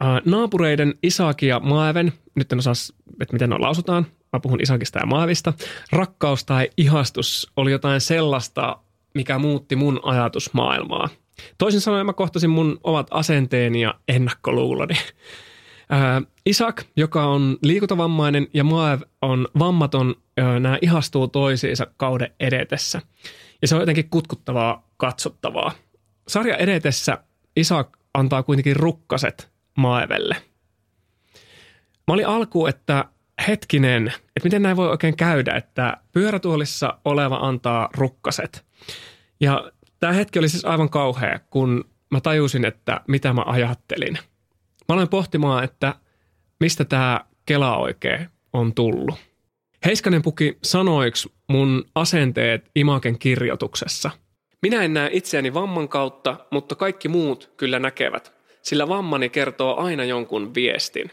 Äh, 0.03 0.21
naapureiden 0.25 0.93
Isaki 1.03 1.47
ja 1.47 1.59
Maeven, 1.59 2.13
nyt 2.35 2.51
en 2.53 2.59
osaa, 2.59 2.73
että 3.21 3.33
miten 3.33 3.49
ne 3.49 3.57
lausutaan, 3.57 4.05
mä 4.33 4.39
puhun 4.39 4.61
Isakista 4.61 4.99
ja 4.99 5.05
Maavista, 5.05 5.53
rakkaus 5.91 6.45
tai 6.45 6.69
ihastus 6.77 7.51
oli 7.55 7.71
jotain 7.71 8.01
sellaista, 8.01 8.77
mikä 9.13 9.39
muutti 9.39 9.75
mun 9.75 9.99
ajatusmaailmaa– 10.03 11.09
Toisin 11.57 11.81
sanoen 11.81 12.05
mä 12.05 12.13
kohtasin 12.13 12.49
mun 12.49 12.79
omat 12.83 13.07
asenteeni 13.11 13.81
ja 13.81 13.95
ennakkoluuloni. 14.07 14.95
Ää, 15.89 16.21
Isak, 16.45 16.83
joka 16.95 17.25
on 17.25 17.57
liikuntavammainen 17.63 18.47
ja 18.53 18.63
Maev 18.63 19.01
on 19.21 19.47
vammaton, 19.59 20.15
nämä 20.59 20.77
ihastuu 20.81 21.27
toisiinsa 21.27 21.87
kauden 21.97 22.31
edetessä. 22.39 23.01
Ja 23.61 23.67
se 23.67 23.75
on 23.75 23.81
jotenkin 23.81 24.09
kutkuttavaa 24.09 24.89
katsottavaa. 24.97 25.71
Sarja 26.27 26.57
edetessä 26.57 27.17
Isak 27.55 27.97
antaa 28.13 28.43
kuitenkin 28.43 28.75
rukkaset 28.75 29.49
Maevelle. 29.77 30.35
Mä 32.07 32.13
olin 32.13 32.27
alku, 32.27 32.67
että 32.67 33.05
hetkinen, 33.47 34.07
että 34.07 34.43
miten 34.43 34.61
näin 34.61 34.77
voi 34.77 34.89
oikein 34.89 35.17
käydä, 35.17 35.53
että 35.55 35.97
pyörätuolissa 36.11 36.99
oleva 37.05 37.35
antaa 37.35 37.89
rukkaset. 37.93 38.65
Ja 39.39 39.71
Tämä 39.99 40.13
hetki 40.13 40.39
oli 40.39 40.49
siis 40.49 40.65
aivan 40.65 40.89
kauhea, 40.89 41.39
kun 41.49 41.85
mä 42.11 42.21
tajusin, 42.21 42.65
että 42.65 43.01
mitä 43.07 43.33
mä 43.33 43.43
ajattelin. 43.45 44.19
Mä 44.89 44.93
aloin 44.93 45.09
pohtimaan, 45.09 45.63
että 45.63 45.95
mistä 46.59 46.85
tämä 46.85 47.21
Kela 47.45 47.77
oikein 47.77 48.27
on 48.53 48.73
tullut. 48.73 49.15
Heiskanen 49.85 50.21
puki 50.21 50.57
sanoiksi 50.63 51.31
mun 51.47 51.85
asenteet 51.95 52.71
Imaken 52.75 53.19
kirjoituksessa. 53.19 54.11
Minä 54.61 54.83
en 54.83 54.93
näe 54.93 55.09
itseäni 55.13 55.53
vamman 55.53 55.89
kautta, 55.89 56.37
mutta 56.51 56.75
kaikki 56.75 57.07
muut 57.07 57.53
kyllä 57.57 57.79
näkevät, 57.79 58.33
sillä 58.61 58.87
vammani 58.87 59.29
kertoo 59.29 59.75
aina 59.77 60.03
jonkun 60.03 60.55
viestin. 60.55 61.11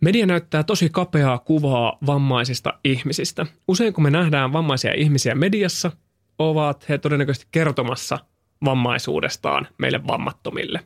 Media 0.00 0.26
näyttää 0.26 0.62
tosi 0.62 0.88
kapeaa 0.92 1.38
kuvaa 1.38 1.98
vammaisista 2.06 2.78
ihmisistä. 2.84 3.46
Usein 3.68 3.92
kun 3.92 4.04
me 4.04 4.10
nähdään 4.10 4.52
vammaisia 4.52 4.92
ihmisiä 4.94 5.34
mediassa, 5.34 5.90
ovat 6.38 6.88
he 6.88 6.98
todennäköisesti 6.98 7.48
kertomassa 7.50 8.18
vammaisuudestaan 8.64 9.68
meille 9.78 10.06
vammattomille. 10.06 10.80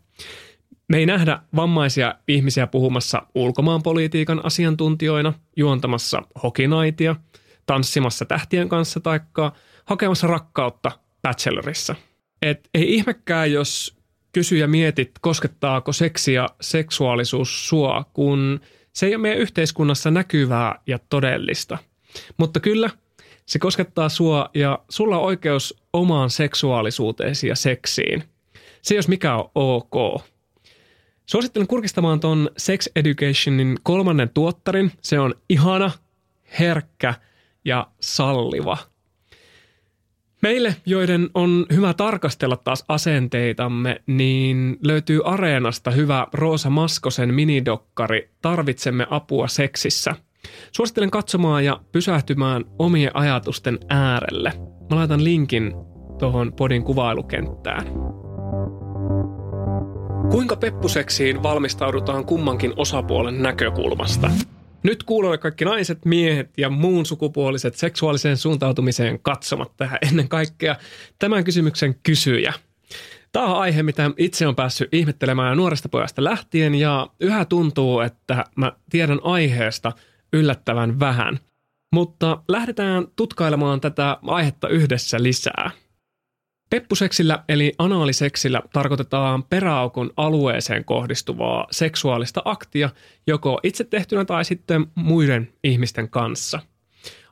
Me 0.89 0.99
ei 0.99 1.07
nähdä 1.07 1.39
vammaisia 1.57 2.15
ihmisiä 2.29 2.67
puhumassa 2.67 3.23
ulkomaanpolitiikan 3.35 4.45
asiantuntijoina, 4.45 5.33
juontamassa 5.57 6.23
hokinaitia, 6.43 7.17
tanssimassa 7.67 8.25
tähtien 8.25 8.69
kanssa 8.69 9.01
tai 9.01 9.21
hakemassa 9.85 10.27
rakkautta 10.27 10.93
bachelorissa. 11.23 11.95
Et 12.43 12.69
ei 12.75 12.95
ihmekään, 12.95 13.53
jos 13.53 13.97
kysyjä 14.33 14.67
mietit, 14.67 15.11
koskettaako 15.21 15.93
seksi 15.93 16.33
ja 16.33 16.49
seksuaalisuus 16.61 17.69
sua, 17.69 18.05
kun 18.13 18.61
se 18.93 19.07
ei 19.07 19.15
ole 19.15 19.23
meidän 19.23 19.41
yhteiskunnassa 19.41 20.11
näkyvää 20.11 20.81
ja 20.87 20.99
todellista. 20.99 21.79
Mutta 22.39 22.61
kyllä– 22.61 22.91
se 23.47 23.59
koskettaa 23.59 24.09
sua 24.09 24.51
ja 24.55 24.79
sulla 24.89 25.19
on 25.19 25.25
oikeus 25.25 25.83
omaan 25.93 26.31
seksuaalisuuteesi 26.31 27.49
ja 27.49 27.57
seksiin. 27.57 28.25
Se 28.83 28.95
jos 28.95 29.09
mikä 29.09 29.35
on 29.35 29.51
ok. 29.55 30.23
Suosittelen 31.27 31.67
kurkistamaan 31.67 32.21
ton 32.21 32.51
Sex 32.57 32.89
Educationin 32.97 33.77
kolmannen 33.83 34.31
tuottarin. 34.35 34.93
Se 35.03 35.19
on 35.19 35.35
ihana, 35.49 35.91
herkkä 36.59 37.15
ja 37.65 37.87
salliva. 38.01 38.77
Meille, 40.43 40.77
joiden 40.87 41.31
on 41.35 41.67
hyvä 41.73 41.95
tarkastella 41.95 42.57
taas 42.57 42.85
asenteitamme, 42.89 44.03
niin 44.07 44.77
löytyy 44.83 45.21
Areenasta 45.25 45.91
hyvä 45.91 46.27
Roosa 46.33 46.71
Maskosen 46.71 47.35
minidokkari 47.35 48.31
Tarvitsemme 48.43 49.07
apua 49.11 49.49
seksissä– 49.49 50.17
Suosittelen 50.73 51.11
katsomaan 51.11 51.65
ja 51.65 51.81
pysähtymään 51.93 52.65
omien 52.79 53.17
ajatusten 53.17 53.79
äärelle. 53.89 54.53
Mä 54.91 54.97
laitan 54.97 55.25
linkin 55.25 55.75
tuohon 56.19 56.53
podin 56.53 56.85
kuvailukenttään. 56.85 57.87
Kuinka 60.31 60.57
peppuseksiin 60.57 61.43
valmistaudutaan 61.43 62.25
kummankin 62.25 62.73
osapuolen 62.77 63.43
näkökulmasta? 63.43 64.31
Nyt 64.83 65.03
kuulee 65.03 65.39
kaikki 65.39 65.65
naiset, 65.65 66.05
miehet 66.05 66.51
ja 66.59 66.71
muun 66.71 67.07
sukupuoliset 67.07 67.75
seksuaaliseen 67.75 68.37
suuntautumiseen 68.37 69.21
katsomat 69.21 69.77
tähän 69.77 69.99
ennen 70.03 70.29
kaikkea 70.29 70.77
tämän 71.19 71.45
kysymyksen 71.45 71.95
kysyjä. 72.03 72.53
Tämä 73.33 73.47
on 73.47 73.61
aihe, 73.61 73.83
mitä 73.83 74.11
itse 74.17 74.47
on 74.47 74.57
päässyt 74.57 74.95
ihmettelemään 74.95 75.57
nuoresta 75.57 75.89
pojasta 75.89 76.25
lähtien 76.25 76.75
ja 76.75 77.07
yhä 77.21 77.45
tuntuu, 77.45 78.01
että 78.01 78.45
mä 78.57 78.73
tiedän 78.91 79.21
aiheesta– 79.23 79.93
yllättävän 80.35 81.01
vähän. 81.01 81.39
Mutta 81.93 82.43
lähdetään 82.49 83.07
tutkailemaan 83.17 83.81
tätä 83.81 84.19
aihetta 84.27 84.69
yhdessä 84.69 85.23
lisää. 85.23 85.71
Peppuseksillä 86.75 87.45
eli 87.49 87.73
anaaliseksillä 87.79 88.63
tarkoitetaan 88.73 89.43
peräaukon 89.43 90.11
alueeseen 90.17 90.85
kohdistuvaa 90.85 91.67
seksuaalista 91.71 92.43
aktia 92.45 92.91
joko 93.27 93.61
itse 93.63 93.85
tehtynä 93.85 94.25
tai 94.25 94.45
sitten 94.45 94.87
muiden 94.95 95.53
ihmisten 95.65 96.11
kanssa. 96.11 96.61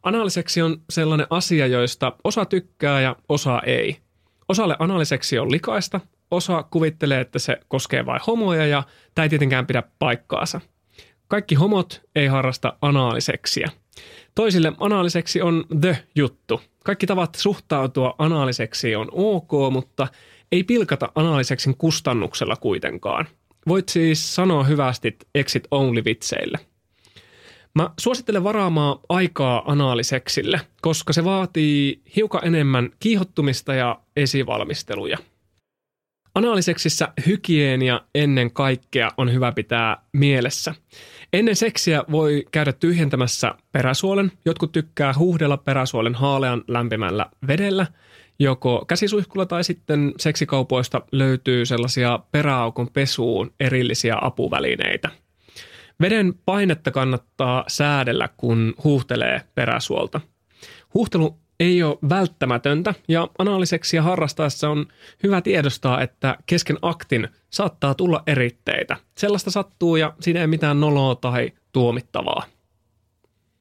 Anaaliseksi 0.03 0.63
on 0.63 0.83
sellainen 0.91 1.27
asia, 1.31 1.67
joista 1.67 2.13
osa 2.25 2.45
tykkää 2.45 3.01
ja 3.01 3.17
osa 3.29 3.61
ei. 3.67 3.97
Osalle 4.49 4.77
anaaliseksi 4.79 5.39
on 5.39 5.53
likaista, 5.53 6.01
osa 6.31 6.63
kuvittelee, 6.63 7.21
että 7.21 7.39
se 7.39 7.57
koskee 7.69 8.07
vain 8.07 8.21
homoja 8.27 8.67
ja 8.67 8.83
tämä 9.15 9.23
ei 9.25 9.29
tietenkään 9.29 9.67
pidä 9.67 9.83
paikkaansa– 9.99 10.61
kaikki 11.33 11.55
homot 11.55 12.03
ei 12.15 12.27
harrasta 12.27 12.77
anaaliseksiä. 12.81 13.71
Toisille 14.35 14.73
anaaliseksi 14.81 15.43
on 15.43 15.65
the-juttu. 15.81 16.61
Kaikki 16.85 17.07
tavat 17.07 17.35
suhtautua 17.35 18.15
anaaliseksi 18.19 18.97
on 18.97 19.09
ok, 19.13 19.51
mutta 19.73 20.09
ei 20.53 20.65
pilkata 20.65 21.13
anaaliseksin 21.15 21.77
kustannuksella 21.77 22.57
kuitenkaan. 22.57 23.27
Voit 23.69 23.89
siis 23.89 24.35
sanoa 24.35 24.65
hyvästi 24.65 25.19
exit 25.35 25.65
only 25.71 26.05
vitseille. 26.05 26.59
Mä 27.75 27.91
suosittelen 28.01 28.45
varaamaan 28.45 28.99
aikaa 29.09 29.63
anaaliseksille, 29.67 30.61
koska 30.81 31.13
se 31.13 31.25
vaatii 31.25 32.03
hiukan 32.17 32.45
enemmän 32.45 32.91
kiihottumista 33.01 33.75
ja 33.75 34.01
esivalmisteluja. 34.17 35.19
Anaaliseksissä 36.35 37.09
hygienia 37.27 38.01
ennen 38.15 38.53
kaikkea 38.53 39.11
on 39.17 39.33
hyvä 39.33 39.53
pitää 39.53 39.97
mielessä. 40.13 40.75
Ennen 41.33 41.57
seksiä 41.57 42.05
voi 42.11 42.45
käydä 42.53 42.73
tyhjentämässä 42.73 43.55
peräsuolen. 43.73 44.33
Jotkut 44.45 44.73
tykkää 44.73 45.15
huuhdella 45.19 45.57
peräsuolen 45.57 46.15
haalean 46.15 46.65
lämpimällä 46.69 47.27
vedellä. 47.47 47.87
Joko 48.39 48.85
käsisuihkulla 48.89 49.47
tai 49.47 49.65
sitten 49.65 50.13
seksikaupoista 50.19 51.03
löytyy 51.13 51.67
sellaisia 51.67 52.19
peräaukon 52.33 52.89
pesuun 52.93 53.53
erillisiä 53.61 54.17
apuvälineitä. 54.21 55.09
Veden 56.01 56.35
painetta 56.45 56.91
kannattaa 56.91 57.65
säädellä, 57.69 58.29
kun 58.37 58.75
huuhtelee 58.85 59.41
peräsuolta. 59.55 60.21
Huuhtelu 60.95 61.42
ei 61.63 61.83
ole 61.83 61.99
välttämätöntä 62.09 62.95
ja 63.09 63.29
anaaliseksiä 63.39 64.03
harrastaessa 64.03 64.69
on 64.69 64.87
hyvä 65.23 65.41
tiedostaa, 65.41 66.03
että 66.03 66.37
kesken 66.47 66.79
aktin 66.83 67.29
saattaa 67.51 67.95
tulla 67.95 68.23
eritteitä. 68.27 68.97
Sellaista 69.19 69.51
sattuu 69.51 69.97
ja 69.97 70.15
siinä 70.21 70.41
ei 70.41 70.47
mitään 70.47 70.81
noloa 70.81 71.15
tai 71.15 71.53
tuomittavaa. 71.73 72.45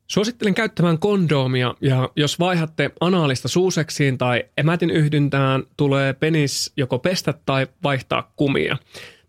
Suosittelen 0.08 0.54
käyttämään 0.54 0.99
kondoomia 0.99 1.76
ja 1.82 2.10
jos 2.16 2.39
vaihatte 2.39 2.91
anaalista 2.99 3.47
suuseksiin 3.47 4.18
tai 4.18 4.43
emätin 4.58 4.89
yhdyntään, 4.89 5.64
tulee 5.78 6.14
penis 6.14 6.74
joko 6.78 6.99
pestä 6.99 7.34
tai 7.45 7.68
vaihtaa 7.84 8.32
kumia. 8.36 8.78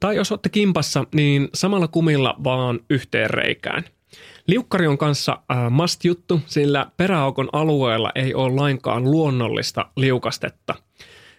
Tai 0.00 0.16
jos 0.16 0.32
olette 0.32 0.48
kimpassa, 0.48 1.04
niin 1.14 1.48
samalla 1.54 1.88
kumilla 1.88 2.34
vaan 2.44 2.80
yhteen 2.90 3.30
reikään. 3.30 3.84
Liukkari 4.46 4.86
on 4.86 4.98
kanssa 4.98 5.32
äh, 5.32 5.70
must-juttu, 5.70 6.40
sillä 6.46 6.86
peräaukon 6.96 7.48
alueella 7.52 8.12
ei 8.14 8.34
ole 8.34 8.54
lainkaan 8.54 9.04
luonnollista 9.04 9.90
liukastetta. 9.96 10.74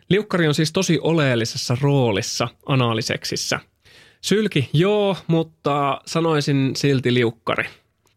Liukkari 0.10 0.47
on 0.47 0.54
siis 0.54 0.72
tosi 0.72 0.99
oleellisessa 1.01 1.78
roolissa 1.82 2.47
anaaliseksissä. 2.66 3.60
Sylki 4.22 4.70
joo, 4.74 5.18
mutta 5.28 6.01
sanoisin 6.06 6.72
silti 6.76 7.14
liukkari. 7.14 7.66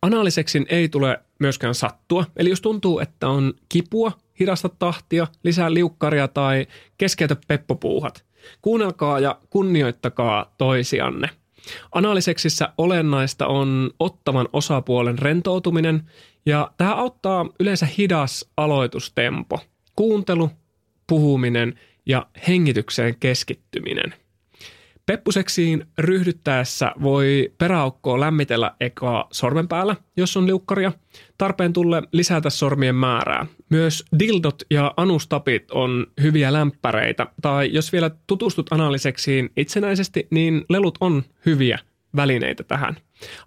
Anaaliseksin 0.02 0.66
ei 0.68 0.88
tule 0.88 1.20
myöskään 1.38 1.74
sattua, 1.74 2.24
eli 2.36 2.50
jos 2.50 2.60
tuntuu, 2.60 3.00
että 3.00 3.28
on 3.28 3.54
kipua, 3.68 4.12
hidasta 4.40 4.68
tahtia, 4.68 5.26
lisää 5.42 5.74
liukkaria 5.74 6.28
tai 6.28 6.66
keskeytä 6.98 7.36
peppopuuhat. 7.48 8.24
Kuunnelkaa 8.62 9.20
ja 9.20 9.38
kunnioittakaa 9.50 10.54
toisianne. 10.58 11.30
Anaaliseksissä 11.92 12.72
olennaista 12.78 13.46
on 13.46 13.90
ottavan 14.00 14.48
osapuolen 14.52 15.18
rentoutuminen 15.18 16.10
ja 16.46 16.70
tämä 16.76 16.94
auttaa 16.94 17.46
yleensä 17.60 17.86
hidas 17.98 18.50
aloitustempo. 18.56 19.60
Kuuntelu, 19.96 20.50
puhuminen 21.06 21.80
ja 22.06 22.26
hengitykseen 22.48 23.16
keskittyminen– 23.20 24.14
Peppuseksiin 25.06 25.86
ryhdyttäessä 25.98 26.92
voi 27.02 27.52
peräaukkoa 27.58 28.20
lämmitellä 28.20 28.74
eka 28.80 29.28
sormen 29.32 29.68
päällä, 29.68 29.96
jos 30.16 30.36
on 30.36 30.46
liukkaria. 30.46 30.92
Tarpeen 31.38 31.72
tulle 31.72 32.02
lisätä 32.12 32.50
sormien 32.50 32.94
määrää. 32.94 33.46
Myös 33.70 34.04
dildot 34.18 34.62
ja 34.70 34.94
anustapit 34.96 35.70
on 35.70 36.06
hyviä 36.22 36.52
lämpäreitä. 36.52 37.26
Tai 37.42 37.70
jos 37.72 37.92
vielä 37.92 38.10
tutustut 38.26 38.72
analiseksiin 38.72 39.50
itsenäisesti, 39.56 40.26
niin 40.30 40.64
lelut 40.68 40.98
on 41.00 41.22
hyviä 41.46 41.78
välineitä 42.16 42.64
tähän. 42.64 42.96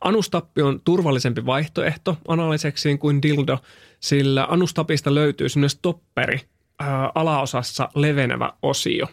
Anustappi 0.01 0.61
on 0.61 0.81
turvallisempi 0.83 1.45
vaihtoehto 1.45 2.17
analiseksiin 2.27 2.99
kuin 2.99 3.21
dildo, 3.21 3.57
sillä 3.99 4.47
anustapista 4.49 5.15
löytyy 5.15 5.47
myös 5.55 5.79
topperi, 5.81 6.41
ää, 6.79 7.11
alaosassa 7.15 7.89
levenevä 7.95 8.53
osio. 8.61 9.07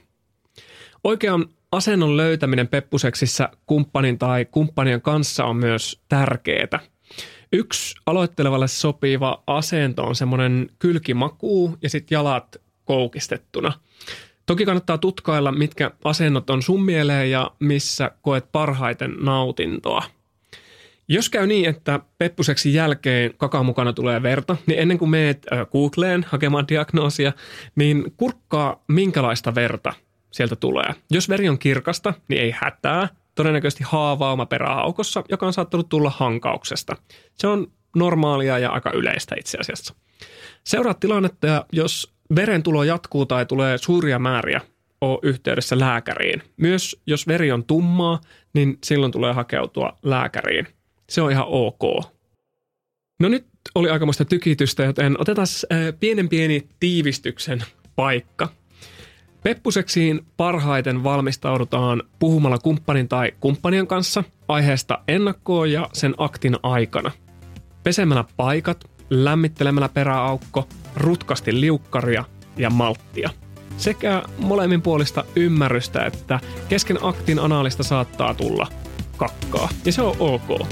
Oikean 1.05 1.49
asennon 1.73 2.17
löytäminen 2.17 2.69
peppuseksissä 2.69 3.49
kumppanin 3.67 4.19
tai 4.19 4.45
kumppanien 4.45 5.03
kanssa 5.03 5.45
on 5.45 5.57
myös 5.57 6.01
tärkeää. 6.09 6.81
Yksi 7.53 7.95
aloittelevalle 8.07 8.69
sopiva 8.69 9.43
asento 9.47 10.03
on 10.05 10.15
semmoinen 10.15 10.71
kylkimakuu 10.79 11.77
ja 11.83 11.91
sitten 11.91 12.17
jalat 12.17 12.57
koukistettuna. 12.85 13.73
Toki 14.47 14.65
kannattaa 14.65 14.99
tutkailla, 14.99 15.53
mitkä 15.53 15.91
asennot 16.05 16.51
on 16.51 16.63
sun 16.63 16.85
mieleen 16.85 17.31
ja 17.31 17.51
missä 17.61 18.11
koet 18.23 18.53
parhaiten 18.53 19.17
nautintoa. 19.21 20.05
Jos 21.09 21.31
käy 21.31 21.47
niin, 21.47 21.69
että 21.69 22.01
peppuseksi 22.19 22.75
jälkeen 22.75 23.35
kakaan 23.37 23.67
mukana 23.67 23.93
tulee 23.93 24.23
verta, 24.23 24.57
niin 24.67 24.79
ennen 24.79 24.99
kuin 24.99 25.11
meet 25.11 25.47
Googleen 25.73 26.27
hakemaan 26.29 26.69
diagnoosia, 26.69 27.33
niin 27.77 28.13
kurkkaa 28.17 28.85
minkälaista 28.89 29.55
verta– 29.55 29.95
sieltä 30.37 30.57
tulee. 30.57 30.95
Jos 31.11 31.29
veri 31.29 31.49
on 31.49 31.59
kirkasta, 31.59 32.15
niin 32.29 32.43
ei 32.43 32.55
hätää. 32.57 33.09
Todennäköisesti 33.35 33.85
haavauma 33.85 34.47
peräaukossa, 34.47 35.25
joka 35.29 35.47
on 35.47 35.53
saattanut 35.53 35.89
tulla 35.89 36.11
hankauksesta. 36.11 36.97
Se 37.35 37.47
on 37.47 37.73
normaalia 37.97 38.59
ja 38.59 38.71
aika 38.71 38.91
yleistä 38.91 39.35
itse 39.39 39.59
asiassa. 39.59 39.95
Seuraa 40.65 40.95
tilannetta 40.95 41.47
ja 41.47 41.67
jos 41.73 42.15
veren 42.37 42.63
tulo 42.63 42.85
jatkuu 42.85 43.27
tai 43.27 43.47
tulee 43.47 43.79
suuria 43.79 44.19
määriä, 44.19 44.61
ole 45.01 45.19
yhteydessä 45.23 45.79
lääkäriin. 45.79 46.43
Myös 46.57 47.03
jos 47.07 47.27
veri 47.27 47.53
on 47.53 47.65
tummaa, 47.65 48.21
niin 48.53 48.79
silloin 48.85 49.13
tulee 49.13 49.33
hakeutua 49.33 49.99
lääkäriin. 50.03 50.67
Se 51.09 51.23
on 51.23 51.33
ihan 51.33 51.47
ok. 51.49 51.83
No 53.21 53.29
nyt 53.29 53.47
oli 53.75 53.91
aikamoista 53.91 54.25
tykitystä, 54.25 54.85
joten 54.85 55.21
otetaan 55.21 55.47
pienen 56.01 56.29
pieni 56.29 56.69
tiivistyksen 56.81 57.65
paikka. 57.97 58.49
Peppuseksiin 59.47 60.27
parhaiten 60.37 61.05
valmistaudutaan 61.05 62.03
puhumalla 62.19 62.59
kumppanin 62.59 63.09
tai 63.09 63.33
kumppanien 63.41 63.87
kanssa 63.87 64.25
aiheesta 64.49 64.99
ennakkoon 65.09 65.73
ja 65.73 65.89
sen 65.93 66.15
aktin 66.19 66.57
aikana. 66.63 67.11
Pesemällä 67.83 68.25
paikat, 68.37 68.85
lämmittelemällä 69.11 69.89
peräaukko, 69.89 70.69
rutkasti 70.97 71.61
liukkaria 71.61 72.25
ja 72.57 72.71
malttia. 72.71 73.31
Sekä 73.77 74.23
molemmin 74.39 74.83
puolista 74.83 75.25
ymmärrystä, 75.37 76.07
että 76.07 76.41
kesken 76.69 76.99
aktin 77.01 77.39
anaalista 77.39 77.83
saattaa 77.83 78.35
tulla 78.35 78.67
kakkaa. 79.17 79.69
Ja 79.85 79.93
se 79.93 80.03
on 80.03 80.17
ok. 80.19 80.67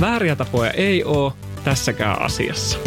Vääriä 0.00 0.36
tapoja 0.36 0.70
ei 0.70 1.04
ole 1.04 1.32
tässäkään 1.64 2.22
asiassa. 2.22 2.78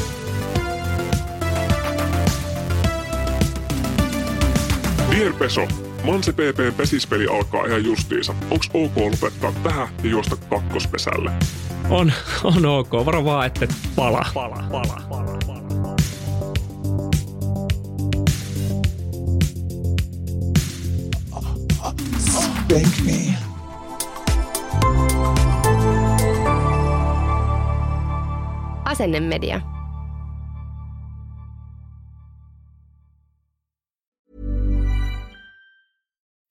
Dear 5.12 5.34
Peso, 5.34 5.68
Manse 6.04 6.32
PPn 6.32 6.74
pesispeli 6.78 7.28
alkaa 7.28 7.66
ihan 7.66 7.86
justiinsa. 7.86 8.34
Onks 8.52 8.70
ok 8.74 8.98
lopettaa 8.98 9.52
tähän 9.64 9.88
ja 10.04 10.10
juosta 10.10 10.36
kakkospesälle? 10.36 11.32
On, 11.90 12.12
on 12.44 12.66
ok. 12.66 12.92
Varo 13.06 13.26
vaan, 13.26 13.48
että 13.48 13.68
pala. 13.96 14.26
Pala, 14.34 14.64
pala, 14.72 14.98
pala, 15.10 15.38
pala. 15.48 15.96
Spank 22.20 23.06
me. 23.06 23.36
Asennemedia. 28.86 29.71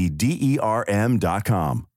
E 0.00 0.08
D 0.08 0.38
E 0.40 0.58
R 0.58 0.82
M 0.88 1.18
dot 1.18 1.44
com. 1.44 1.89